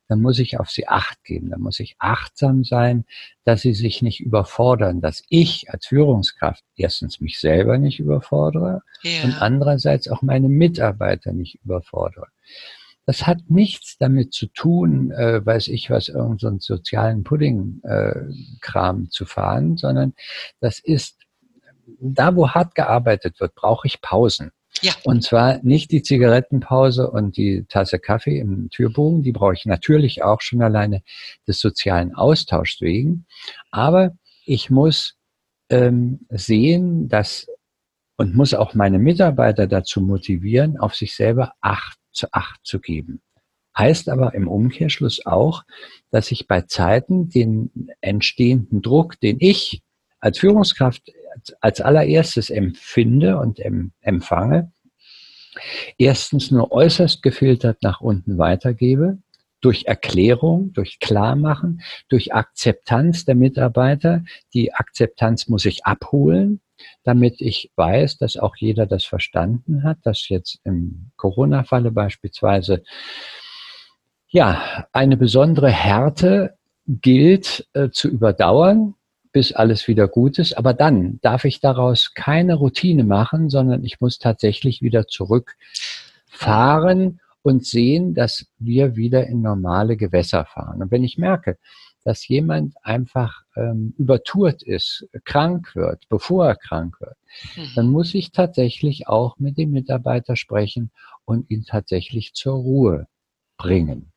dann 0.08 0.22
muss 0.22 0.40
ich 0.40 0.60
auf 0.60 0.70
sie 0.70 0.88
acht 0.88 1.24
geben, 1.24 1.50
dann 1.50 1.62
muss 1.62 1.80
ich 1.80 1.96
achtsam 2.00 2.64
sein, 2.64 3.06
dass 3.44 3.62
sie 3.62 3.74
sich 3.74 4.02
nicht 4.02 4.20
überfordern, 4.20 5.02
dass 5.02 5.24
ich 5.30 5.70
als 5.72 5.88
Führungskraft 5.88 6.64
erstens 6.76 7.20
mich 7.20 7.40
selber 7.40 7.78
nicht 7.78 8.00
überfordere 8.00 8.82
ja. 9.02 9.24
und 9.24 9.42
andererseits 9.42 10.08
auch 10.08 10.22
meine 10.22 10.50
Mitarbeiter 10.50 11.34
nicht 11.34 11.60
überfordere. 11.64 12.28
Das 13.06 13.28
hat 13.28 13.50
nichts 13.50 13.98
damit 13.98 14.34
zu 14.34 14.48
tun, 14.48 15.12
äh, 15.12 15.46
weiß 15.46 15.68
ich 15.68 15.90
was, 15.90 16.08
irgendeinen 16.08 16.60
so 16.60 16.76
sozialen 16.76 17.24
Pudding-Kram 17.24 19.04
äh, 19.04 19.10
zu 19.10 19.26
fahren, 19.26 19.76
sondern 19.76 20.14
das 20.62 20.80
ist, 20.80 21.20
da 22.00 22.36
wo 22.36 22.50
hart 22.50 22.76
gearbeitet 22.76 23.42
wird, 23.42 23.56
brauche 23.56 23.88
ich 23.88 24.02
Pausen. 24.02 24.52
Ja. 24.84 24.92
Und 25.06 25.24
zwar 25.24 25.60
nicht 25.64 25.92
die 25.92 26.04
Zigarettenpause 26.04 27.10
und 27.10 27.38
die 27.38 27.66
Tasse 27.70 28.00
Kaffee 28.00 28.38
im 28.38 28.70
Türbogen, 28.70 29.24
die 29.24 29.32
brauche 29.32 29.54
ich 29.54 29.66
natürlich 29.66 30.24
auch 30.24 30.42
schon 30.42 30.62
alleine 30.62 31.04
des 31.48 31.60
sozialen 31.60 32.14
Austauschs 32.14 32.82
wegen. 32.82 33.26
Aber 33.72 34.12
ich 34.46 34.70
muss 34.70 35.16
ähm, 35.70 36.26
sehen, 36.30 37.08
dass 37.08 37.48
und 38.18 38.36
muss 38.36 38.54
auch 38.54 38.74
meine 38.74 39.00
Mitarbeiter 39.00 39.68
dazu 39.68 40.02
motivieren, 40.02 40.78
auf 40.78 40.96
sich 40.96 41.16
selber 41.16 41.54
Acht 41.62 41.98
zu 42.12 42.28
Acht 42.32 42.60
zu 42.64 42.80
geben. 42.80 43.22
Heißt 43.76 44.10
aber 44.10 44.36
im 44.36 44.48
Umkehrschluss 44.50 45.26
auch, 45.26 45.64
dass 46.12 46.30
ich 46.32 46.48
bei 46.48 46.62
Zeiten 46.62 47.30
den 47.30 47.90
entstehenden 48.02 48.82
Druck, 48.82 49.20
den 49.22 49.38
ich 49.40 49.82
als 50.20 50.40
Führungskraft 50.40 51.10
als 51.62 51.82
allererstes 51.82 52.50
empfinde 52.50 53.40
und 53.40 53.60
empfange, 54.02 54.72
erstens 55.98 56.52
nur 56.52 56.72
äußerst 56.72 57.22
gefiltert 57.24 57.84
nach 57.84 58.02
unten 58.02 58.38
weitergebe, 58.38 59.18
durch 59.62 59.86
Erklärung, 59.86 60.74
durch 60.74 61.00
Klarmachen, 61.00 61.82
durch 62.10 62.34
Akzeptanz 62.34 63.26
der 63.26 63.36
Mitarbeiter. 63.36 64.24
Die 64.54 64.74
Akzeptanz 64.74 65.48
muss 65.48 65.66
ich 65.66 65.86
abholen 65.86 66.60
damit 67.04 67.42
ich 67.42 67.72
weiß, 67.76 68.18
dass 68.18 68.38
auch 68.38 68.56
jeder 68.58 68.86
das 68.86 69.06
verstanden 69.06 69.84
hat, 69.84 69.98
dass 70.04 70.30
jetzt 70.30 70.60
im 70.64 71.12
Corona-Falle 71.16 71.92
beispielsweise 71.92 72.84
ja 74.30 74.88
eine 74.92 75.18
besondere 75.18 75.70
Härte 75.70 76.58
gilt 76.88 77.68
äh, 77.74 77.90
zu 77.90 78.10
überdauern, 78.10 78.96
bis 79.34 79.52
alles 79.52 79.90
wieder 79.90 80.08
gut 80.08 80.40
ist. 80.40 80.58
Aber 80.58 80.74
dann 80.74 81.20
darf 81.22 81.44
ich 81.44 81.60
daraus 81.60 82.14
keine 82.14 82.56
Routine 82.56 83.04
machen, 83.04 83.50
sondern 83.50 83.84
ich 83.84 84.00
muss 84.00 84.18
tatsächlich 84.20 84.82
wieder 84.82 85.08
zurückfahren 85.08 87.20
und 87.42 87.66
sehen, 87.66 88.14
dass 88.14 88.46
wir 88.60 88.96
wieder 88.96 89.28
in 89.28 89.42
normale 89.42 89.98
Gewässer 89.98 90.46
fahren. 90.46 90.82
Und 90.82 90.92
wenn 90.92 91.04
ich 91.04 91.18
merke, 91.18 91.58
dass 92.06 92.26
jemand 92.28 92.76
einfach 92.84 93.44
ähm, 93.56 93.94
übertourt 93.98 94.62
ist, 94.64 95.08
krank 95.26 95.76
wird, 95.76 96.08
bevor 96.10 96.48
er 96.48 96.56
krank 96.56 97.02
wird, 97.02 97.18
mhm. 97.56 97.70
dann 97.76 97.88
muss 97.88 98.14
ich 98.14 98.32
tatsächlich 98.32 99.08
auch 99.08 99.40
mit 99.40 99.58
dem 99.58 99.72
Mitarbeiter 99.72 100.36
sprechen 100.36 100.92
und 101.26 101.50
ihn 101.50 101.64
tatsächlich 101.66 102.34
zur 102.34 102.56
Ruhe 102.56 103.08
bringen. 103.58 104.13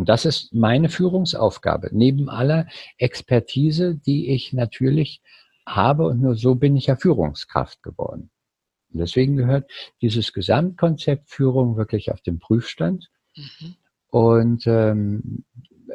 Und 0.00 0.08
das 0.08 0.24
ist 0.24 0.54
meine 0.54 0.88
Führungsaufgabe, 0.88 1.90
neben 1.92 2.30
aller 2.30 2.66
Expertise, 2.96 3.96
die 3.96 4.30
ich 4.30 4.54
natürlich 4.54 5.20
habe. 5.66 6.06
Und 6.06 6.22
nur 6.22 6.36
so 6.36 6.54
bin 6.54 6.74
ich 6.74 6.86
ja 6.86 6.96
Führungskraft 6.96 7.82
geworden. 7.82 8.30
Und 8.90 9.00
deswegen 9.00 9.36
gehört 9.36 9.70
dieses 10.00 10.32
Gesamtkonzept 10.32 11.28
Führung 11.28 11.76
wirklich 11.76 12.10
auf 12.10 12.22
den 12.22 12.38
Prüfstand. 12.38 13.10
Mhm. 13.36 13.74
Und 14.08 14.66
ähm, 14.66 15.44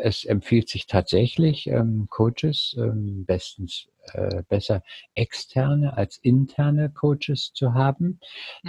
es 0.01 0.25
empfiehlt 0.25 0.69
sich 0.69 0.87
tatsächlich, 0.87 1.67
ähm, 1.67 2.07
Coaches 2.09 2.75
ähm, 2.77 3.25
bestens 3.25 3.87
äh, 4.13 4.43
besser 4.47 4.83
externe 5.15 5.97
als 5.97 6.17
interne 6.17 6.89
Coaches 6.89 7.51
zu 7.53 7.73
haben, 7.73 8.19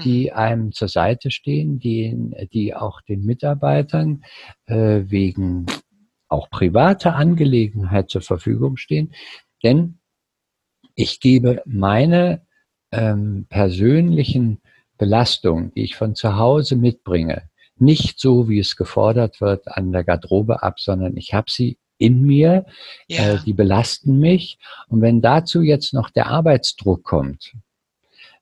die 0.05 0.31
mhm. 0.31 0.37
einem 0.37 0.73
zur 0.73 0.89
Seite 0.89 1.31
stehen, 1.31 1.79
die, 1.79 2.17
die 2.53 2.75
auch 2.75 3.01
den 3.03 3.25
Mitarbeitern 3.25 4.25
äh, 4.67 5.03
wegen 5.07 5.67
auch 6.29 6.51
privater 6.51 7.15
Angelegenheit 7.15 8.11
zur 8.11 8.23
Verfügung 8.23 8.77
stehen. 8.77 9.12
Denn 9.62 9.99
ich 10.95 11.21
gebe 11.21 11.62
meine 11.67 12.47
ähm, 12.91 13.47
persönlichen 13.49 14.61
Belastungen, 14.99 15.73
die 15.75 15.83
ich 15.83 15.97
von 15.97 16.15
zu 16.15 16.37
Hause 16.37 16.77
mitbringe, 16.77 17.51
nicht 17.79 18.21
so, 18.21 18.49
wie 18.49 18.59
es 18.59 18.77
gefordert 18.77 19.41
wird, 19.41 19.69
an 19.69 19.93
der 19.93 20.05
Garderobe 20.05 20.62
ab, 20.62 20.81
sondern 20.81 21.17
ich 21.17 21.35
habe 21.35 21.51
sie 21.51 21.79
in 21.99 22.23
mir, 22.23 22.67
ja. 23.09 23.35
äh, 23.35 23.39
die 23.45 23.53
belasten 23.53 24.19
mich. 24.19 24.59
Und 24.89 25.01
wenn 25.01 25.21
dazu 25.21 25.62
jetzt 25.62 25.95
noch 25.95 26.11
der 26.11 26.27
Arbeitsdruck 26.27 27.05
kommt, 27.05 27.53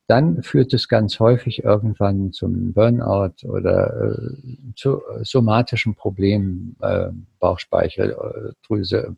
dann 0.06 0.42
führt 0.42 0.74
es 0.74 0.88
ganz 0.88 1.18
häufig 1.18 1.64
irgendwann 1.64 2.32
zum 2.32 2.74
Burnout 2.74 3.46
oder 3.46 4.12
äh, 4.12 4.74
zu 4.76 5.00
somatischen 5.22 5.94
Problemen, 5.94 6.76
äh, 6.82 7.08
Bauchspeicheldrüse, 7.40 9.14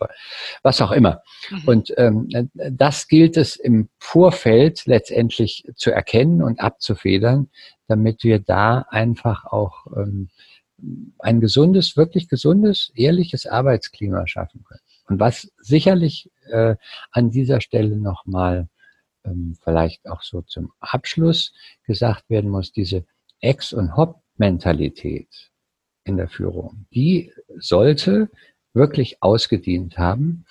was 0.62 0.80
auch 0.80 0.92
immer. 0.92 1.22
Mhm. 1.50 1.62
Und 1.66 1.94
ähm, 1.96 2.28
das 2.54 3.08
gilt 3.08 3.36
es 3.36 3.56
im 3.56 3.88
Vorfeld 3.98 4.86
letztendlich 4.86 5.64
zu 5.74 5.90
erkennen 5.90 6.42
und 6.42 6.60
abzufedern, 6.60 7.48
damit 7.88 8.22
wir 8.22 8.38
da 8.38 8.86
einfach 8.90 9.44
auch 9.46 9.86
ähm, 9.96 10.28
ein 11.18 11.40
gesundes, 11.40 11.96
wirklich 11.96 12.28
gesundes, 12.28 12.92
ehrliches 12.94 13.46
Arbeitsklima 13.46 14.26
schaffen 14.26 14.64
können. 14.64 14.80
Und 15.08 15.20
was 15.20 15.50
sicherlich 15.58 16.30
äh, 16.50 16.76
an 17.10 17.30
dieser 17.30 17.60
Stelle 17.60 17.96
nochmal 17.96 18.68
ähm, 19.26 19.56
vielleicht 19.62 20.08
auch 20.08 20.22
so 20.22 20.42
zum 20.42 20.72
Abschluss 20.80 21.52
gesagt 21.84 22.28
werden 22.30 22.50
muss, 22.50 22.72
diese 22.72 23.04
Ex- 23.40 23.72
und 23.72 23.96
Hop-Mentalität 23.96 25.50
in 26.04 26.16
der 26.16 26.28
Führung, 26.28 26.86
die 26.94 27.32
sollte 27.58 28.30
wirklich 28.72 29.22
ausgedient 29.22 29.98
haben, 29.98 30.44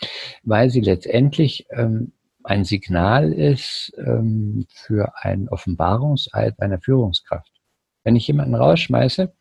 weil 0.44 0.70
sie 0.70 0.82
letztendlich 0.82 1.68
ähm, 1.70 2.12
ein 2.44 2.64
Signal 2.64 3.32
ist 3.34 3.94
ähm, 3.98 4.66
für 4.70 5.14
einen 5.24 5.50
Offenbarungseid 5.50 6.60
einer 6.60 6.80
Führungskraft. 6.80 7.52
Wenn 8.04 8.16
ich 8.16 8.28
jemanden 8.28 8.56
rausschmeiße, 8.56 9.34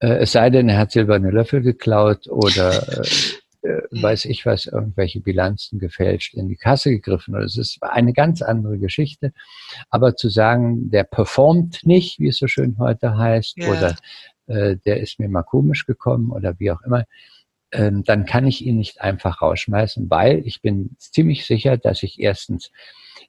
äh, 0.00 0.06
es 0.06 0.32
sei 0.32 0.50
denn, 0.50 0.68
er 0.68 0.78
hat 0.78 0.92
silberne 0.92 1.30
Löffel 1.30 1.62
geklaut 1.62 2.28
oder 2.28 3.00
äh, 3.00 3.06
äh, 3.62 3.82
weiß 3.90 4.24
ich 4.26 4.46
was, 4.46 4.66
irgendwelche 4.66 5.20
Bilanzen 5.20 5.78
gefälscht 5.78 6.34
in 6.34 6.48
die 6.48 6.56
Kasse 6.56 6.90
gegriffen. 6.90 7.34
Oder 7.34 7.44
es 7.44 7.58
ist 7.58 7.78
eine 7.82 8.12
ganz 8.12 8.42
andere 8.42 8.78
Geschichte. 8.78 9.32
Aber 9.90 10.16
zu 10.16 10.28
sagen, 10.28 10.90
der 10.90 11.04
performt 11.04 11.84
nicht, 11.84 12.18
wie 12.18 12.28
es 12.28 12.38
so 12.38 12.46
schön 12.46 12.78
heute 12.78 13.16
heißt, 13.16 13.58
ja. 13.58 13.68
oder 13.68 13.96
äh, 14.46 14.76
der 14.84 15.00
ist 15.00 15.18
mir 15.18 15.28
mal 15.28 15.42
komisch 15.42 15.86
gekommen 15.86 16.30
oder 16.30 16.58
wie 16.58 16.70
auch 16.70 16.82
immer, 16.82 17.04
ähm, 17.72 18.02
dann 18.04 18.24
kann 18.24 18.46
ich 18.46 18.64
ihn 18.64 18.76
nicht 18.76 19.00
einfach 19.00 19.42
rausschmeißen, 19.42 20.10
weil 20.10 20.46
ich 20.46 20.60
bin 20.60 20.96
ziemlich 20.98 21.46
sicher, 21.46 21.76
dass 21.76 22.02
ich 22.02 22.18
erstens 22.18 22.72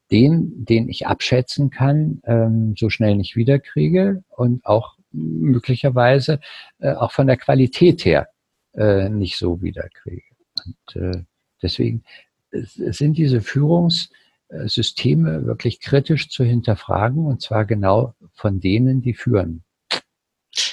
den, 0.09 0.65
den 0.65 0.89
ich 0.89 1.07
abschätzen 1.07 1.69
kann, 1.69 2.21
ähm, 2.25 2.73
so 2.77 2.89
schnell 2.89 3.15
nicht 3.15 3.35
wiederkriege 3.35 4.23
und 4.29 4.65
auch 4.65 4.97
möglicherweise 5.11 6.39
äh, 6.79 6.93
auch 6.93 7.11
von 7.11 7.27
der 7.27 7.37
Qualität 7.37 8.03
her 8.05 8.29
äh, 8.73 9.09
nicht 9.09 9.37
so 9.37 9.61
wiederkriege. 9.61 10.23
Und 10.65 10.95
äh, 10.95 11.23
deswegen 11.61 12.03
sind 12.51 13.17
diese 13.17 13.41
Führungssysteme 13.41 15.45
wirklich 15.45 15.79
kritisch 15.79 16.29
zu 16.29 16.43
hinterfragen 16.43 17.25
und 17.25 17.41
zwar 17.41 17.65
genau 17.65 18.15
von 18.33 18.59
denen, 18.59 19.01
die 19.01 19.13
führen. 19.13 19.63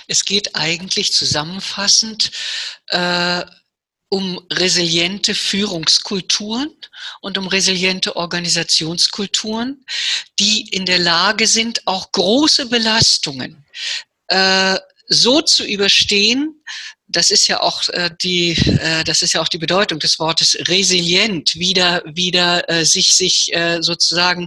Es 0.09 0.25
geht 0.25 0.57
eigentlich 0.57 1.13
zusammenfassend 1.13 2.33
äh, 2.89 3.45
um 4.09 4.41
resiliente 4.51 5.35
Führungskulturen 5.35 6.75
und 7.21 7.37
um 7.37 7.47
resiliente 7.47 8.17
Organisationskulturen, 8.17 9.85
die 10.39 10.69
in 10.71 10.87
der 10.87 10.99
Lage 10.99 11.47
sind, 11.47 11.87
auch 11.87 12.11
große 12.13 12.67
Belastungen 12.67 13.67
äh, 14.29 14.79
so 15.09 15.41
zu 15.41 15.65
überstehen, 15.65 16.63
das 17.07 17.31
ist 17.31 17.49
ja 17.49 17.61
auch 17.63 17.89
äh, 17.89 18.11
die, 18.23 18.53
äh, 18.53 19.03
das 19.05 19.23
ist 19.23 19.33
ja 19.33 19.41
auch 19.41 19.49
die 19.49 19.59
Bedeutung 19.59 19.99
des 19.99 20.19
Wortes 20.19 20.57
resilient, 20.69 21.55
wieder, 21.55 22.03
wieder 22.05 22.69
äh, 22.69 22.85
sich, 22.85 23.13
sich 23.15 23.55
äh, 23.55 23.79
sozusagen, 23.81 24.47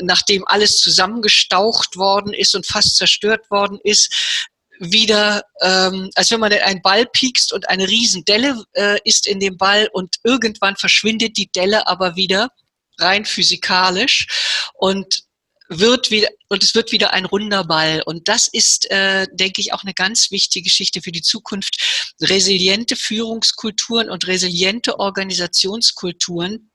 nachdem 0.00 0.46
alles 0.46 0.78
zusammengestaucht 0.78 1.96
worden 1.96 2.32
ist 2.32 2.54
und 2.54 2.64
fast 2.64 2.96
zerstört 2.96 3.50
worden 3.50 3.78
ist, 3.82 4.54
wieder, 4.78 5.42
ähm, 5.62 6.10
als 6.14 6.30
wenn 6.30 6.40
man 6.40 6.52
einen 6.52 6.82
Ball 6.82 7.06
piekst 7.06 7.52
und 7.52 7.68
eine 7.68 7.88
Riesendelle 7.88 8.62
äh, 8.74 8.98
ist 9.04 9.26
in 9.26 9.40
dem 9.40 9.56
Ball 9.56 9.88
und 9.92 10.16
irgendwann 10.22 10.76
verschwindet 10.76 11.36
die 11.36 11.50
Delle 11.50 11.86
aber 11.86 12.14
wieder 12.14 12.50
rein 12.98 13.24
physikalisch. 13.24 14.26
Und 14.74 15.25
wird 15.68 16.10
wieder 16.10 16.28
und 16.48 16.62
es 16.62 16.74
wird 16.74 16.92
wieder 16.92 17.12
ein 17.12 17.24
runder 17.24 17.64
Ball 17.64 18.02
und 18.06 18.28
das 18.28 18.48
ist, 18.48 18.90
äh, 18.90 19.26
denke 19.32 19.60
ich, 19.60 19.72
auch 19.72 19.82
eine 19.82 19.94
ganz 19.94 20.30
wichtige 20.30 20.64
Geschichte 20.64 21.02
für 21.02 21.12
die 21.12 21.22
Zukunft. 21.22 22.14
Resiliente 22.20 22.96
Führungskulturen 22.96 24.10
und 24.10 24.26
resiliente 24.26 24.98
Organisationskulturen 24.98 26.70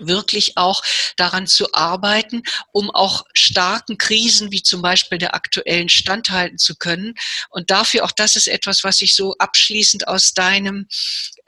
wirklich 0.00 0.56
auch 0.56 0.82
daran 1.16 1.46
zu 1.46 1.72
arbeiten, 1.72 2.42
um 2.72 2.90
auch 2.90 3.24
starken 3.34 3.98
Krisen 3.98 4.50
wie 4.50 4.62
zum 4.62 4.82
Beispiel 4.82 5.18
der 5.18 5.34
aktuellen 5.34 5.88
standhalten 5.88 6.58
zu 6.58 6.76
können. 6.76 7.14
Und 7.50 7.70
dafür 7.70 8.04
auch 8.04 8.12
das 8.12 8.36
ist 8.36 8.48
etwas, 8.48 8.84
was 8.84 9.00
ich 9.00 9.14
so 9.14 9.34
abschließend 9.38 10.08
aus 10.08 10.32
deinem 10.32 10.86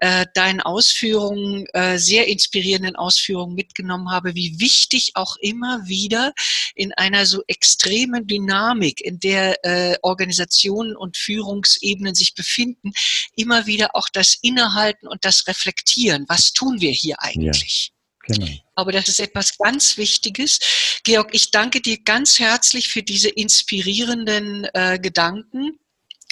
äh, 0.00 0.26
deinen 0.34 0.60
Ausführungen, 0.60 1.66
äh, 1.74 1.98
sehr 1.98 2.26
inspirierenden 2.26 2.96
Ausführungen 2.96 3.54
mitgenommen 3.54 4.10
habe, 4.10 4.34
wie 4.34 4.58
wichtig 4.58 5.12
auch 5.14 5.36
immer 5.40 5.86
wieder 5.86 6.32
in 6.74 6.92
einer 6.94 7.26
so 7.26 7.42
extremen 7.46 8.26
Dynamik, 8.26 9.02
in 9.02 9.20
der 9.20 9.62
äh, 9.62 9.98
Organisationen 10.00 10.96
und 10.96 11.18
Führungsebenen 11.18 12.14
sich 12.14 12.34
befinden, 12.34 12.92
immer 13.36 13.66
wieder 13.66 13.94
auch 13.94 14.08
das 14.10 14.38
Innehalten 14.40 15.06
und 15.06 15.24
das 15.24 15.46
Reflektieren. 15.46 16.24
Was 16.28 16.52
tun 16.52 16.80
wir 16.80 16.92
hier 16.92 17.16
eigentlich? 17.22 17.92
Ja. 17.92 17.99
Genau. 18.38 18.50
Aber 18.74 18.92
das 18.92 19.08
ist 19.08 19.20
etwas 19.20 19.56
ganz 19.58 19.96
Wichtiges. 19.96 20.58
Georg, 21.04 21.30
ich 21.32 21.50
danke 21.50 21.80
dir 21.80 21.98
ganz 22.02 22.38
herzlich 22.38 22.88
für 22.88 23.02
diese 23.02 23.28
inspirierenden 23.28 24.66
äh, 24.74 24.98
Gedanken 24.98 25.78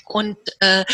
und 0.09 0.39
äh, 0.61 0.85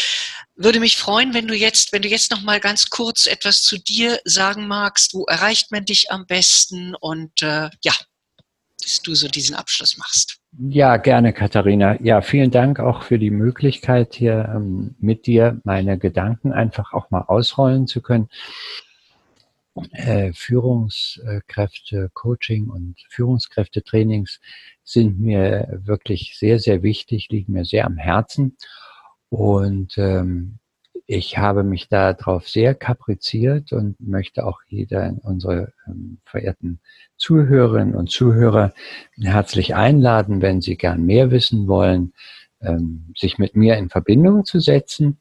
würde 0.57 0.81
mich 0.81 0.97
freuen, 0.97 1.35
wenn 1.35 1.47
du 1.47 1.55
jetzt, 1.55 1.93
wenn 1.93 2.03
du 2.03 2.09
jetzt 2.09 2.31
noch 2.31 2.43
mal 2.43 2.61
ganz 2.61 2.91
kurz 2.91 3.27
etwas 3.27 3.63
zu 3.63 3.79
dir 3.79 4.21
sagen 4.25 4.67
magst. 4.67 5.15
Wo 5.15 5.25
erreicht 5.25 5.71
man 5.71 5.85
dich 5.85 6.11
am 6.11 6.27
besten? 6.27 6.95
Und 6.95 7.43
äh, 7.43 7.71
ja, 7.83 7.93
dass 8.83 9.01
du 9.03 9.15
so 9.15 9.29
diesen 9.29 9.55
Abschluss 9.55 9.97
machst. 9.97 10.39
Ja, 10.69 10.97
gerne, 10.99 11.33
Katharina. 11.33 12.01
Ja, 12.03 12.23
vielen 12.23 12.51
Dank 12.51 12.79
auch 12.79 13.03
für 13.03 13.19
die 13.19 13.31
Möglichkeit, 13.31 14.15
hier 14.15 14.53
ähm, 14.55 14.95
mit 15.01 15.27
dir 15.27 15.61
meine 15.65 15.99
Gedanken 15.99 16.53
einfach 16.53 16.93
auch 16.93 17.11
mal 17.11 17.23
ausrollen 17.23 17.87
zu 17.87 18.03
können 18.03 18.29
Führungskräfte, 20.35 22.11
Coaching 22.15 22.69
und 22.69 22.97
Führungskräftetrainings 23.09 24.41
sind 24.85 25.19
mir 25.19 25.81
wirklich 25.85 26.37
sehr, 26.39 26.59
sehr 26.59 26.83
wichtig, 26.83 27.29
liegen 27.31 27.55
mir 27.55 27.65
sehr 27.65 27.87
am 27.87 27.97
Herzen. 27.97 28.57
Und 29.31 29.99
ähm, 29.99 30.59
ich 31.07 31.37
habe 31.37 31.65
mich 31.65 31.89
darauf 31.89 32.49
sehr 32.49 32.75
kapriziert 32.75 33.73
und 33.73 34.01
möchte 34.01 34.47
auch 34.47 34.61
jeder 34.69 35.15
unsere 35.23 35.73
ähm, 35.87 36.19
verehrten 36.25 36.81
Zuhörerinnen 37.17 37.95
und 37.95 38.11
Zuhörer 38.11 38.73
herzlich 39.21 39.75
einladen, 39.75 40.41
wenn 40.41 40.61
sie 40.61 40.77
gern 40.77 41.05
mehr 41.05 41.31
wissen 41.31 41.67
wollen, 41.67 42.15
ähm, 42.63 43.13
sich 43.17 43.39
mit 43.39 43.55
mir 43.55 43.77
in 43.77 43.91
Verbindung 43.91 44.45
zu 44.45 44.61
setzen. 44.61 45.19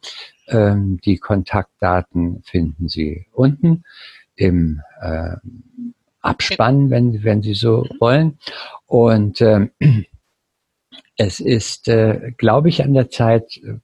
Ähm, 0.47 0.99
die 1.03 1.17
Kontaktdaten 1.17 2.43
finden 2.43 2.87
Sie 2.87 3.25
unten 3.33 3.83
im 4.35 4.81
äh, 5.01 5.35
Abspann, 6.21 6.89
wenn, 6.89 7.23
wenn 7.23 7.41
Sie 7.41 7.53
so 7.53 7.85
wollen. 7.99 8.39
Und 8.85 9.41
ähm, 9.41 9.71
es 11.17 11.39
ist, 11.39 11.87
äh, 11.87 12.31
glaube 12.37 12.69
ich, 12.69 12.83
an 12.83 12.93
der 12.93 13.09
Zeit 13.09 13.57
äh, 13.57 13.75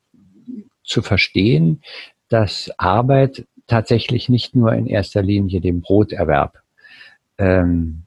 zu 0.84 1.02
verstehen, 1.02 1.82
dass 2.30 2.72
Arbeit 2.78 3.46
tatsächlich 3.68 4.30
nicht 4.30 4.56
nur 4.56 4.74
in 4.74 4.88
erster 4.88 5.22
Linie 5.22 5.62
dem 5.62 5.82
Broterwerb 5.82 6.62
ähm, 7.38 8.04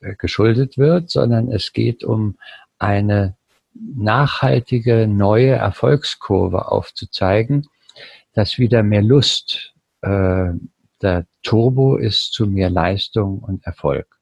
äh, 0.00 0.14
geschuldet 0.14 0.78
wird, 0.78 1.10
sondern 1.10 1.50
es 1.50 1.72
geht 1.72 2.04
um 2.04 2.36
eine 2.78 3.36
nachhaltige 3.74 5.06
neue 5.06 5.52
Erfolgskurve 5.52 6.70
aufzuzeigen, 6.70 7.68
dass 8.34 8.58
wieder 8.58 8.82
mehr 8.82 9.02
Lust 9.02 9.72
äh, 10.02 10.52
der 11.02 11.26
Turbo 11.42 11.96
ist 11.96 12.32
zu 12.32 12.46
mehr 12.46 12.70
Leistung 12.70 13.38
und 13.40 13.64
Erfolg. 13.64 14.18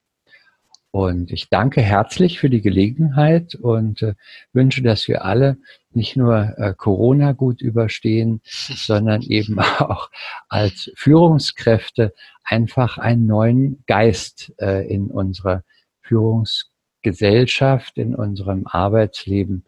Und 0.93 1.31
ich 1.31 1.49
danke 1.49 1.83
herzlich 1.83 2.41
für 2.41 2.51
die 2.51 2.63
Gelegenheit 2.63 3.55
und 3.55 4.03
äh, 4.03 4.15
wünsche, 4.53 4.83
dass 4.83 5.07
wir 5.07 5.25
alle 5.25 5.57
nicht 5.93 6.17
nur 6.17 6.59
äh, 6.59 6.75
Corona 6.77 7.31
gut 7.33 7.61
überstehen, 7.61 8.41
sondern 8.45 9.23
eben 9.23 9.61
auch 9.61 10.11
als 10.49 10.91
Führungskräfte 10.97 12.13
einfach 12.43 12.99
einen 12.99 13.27
neuen 13.27 13.85
Geist 13.87 14.53
äh, 14.59 14.85
in 14.93 15.13
unserer 15.13 15.63
Führungsgesellschaft, 16.01 17.97
in 17.97 18.17
unserem 18.17 18.67
Arbeitsleben 18.67 19.65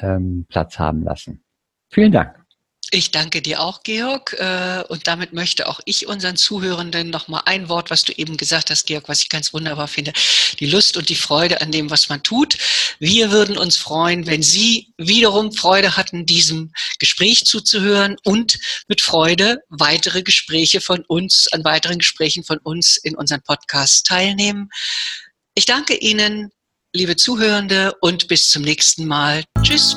ähm, 0.00 0.44
Platz 0.48 0.80
haben 0.80 1.04
lassen. 1.04 1.44
Vielen 1.88 2.10
Dank. 2.10 2.43
Ich 2.94 3.10
danke 3.10 3.42
dir 3.42 3.58
auch, 3.60 3.82
Georg. 3.82 4.36
Äh, 4.38 4.84
und 4.86 5.08
damit 5.08 5.32
möchte 5.32 5.68
auch 5.68 5.80
ich 5.84 6.06
unseren 6.06 6.36
Zuhörenden 6.36 7.10
nochmal 7.10 7.42
ein 7.44 7.68
Wort, 7.68 7.90
was 7.90 8.04
du 8.04 8.12
eben 8.12 8.36
gesagt 8.36 8.70
hast, 8.70 8.86
Georg, 8.86 9.08
was 9.08 9.20
ich 9.20 9.28
ganz 9.28 9.52
wunderbar 9.52 9.88
finde. 9.88 10.12
Die 10.60 10.66
Lust 10.66 10.96
und 10.96 11.08
die 11.08 11.16
Freude 11.16 11.60
an 11.60 11.72
dem, 11.72 11.90
was 11.90 12.08
man 12.08 12.22
tut. 12.22 12.56
Wir 13.00 13.32
würden 13.32 13.58
uns 13.58 13.76
freuen, 13.76 14.28
wenn 14.28 14.44
Sie 14.44 14.92
wiederum 14.96 15.50
Freude 15.50 15.96
hatten, 15.96 16.24
diesem 16.24 16.72
Gespräch 17.00 17.44
zuzuhören 17.46 18.14
und 18.22 18.60
mit 18.86 19.00
Freude 19.00 19.58
weitere 19.70 20.22
Gespräche 20.22 20.80
von 20.80 21.04
uns, 21.08 21.48
an 21.48 21.64
weiteren 21.64 21.98
Gesprächen 21.98 22.44
von 22.44 22.58
uns 22.58 22.96
in 22.96 23.16
unseren 23.16 23.42
Podcast 23.42 24.06
teilnehmen. 24.06 24.68
Ich 25.56 25.66
danke 25.66 25.96
Ihnen, 25.96 26.52
liebe 26.92 27.16
Zuhörende, 27.16 27.92
und 28.02 28.28
bis 28.28 28.50
zum 28.50 28.62
nächsten 28.62 29.04
Mal. 29.04 29.42
Tschüss. 29.64 29.96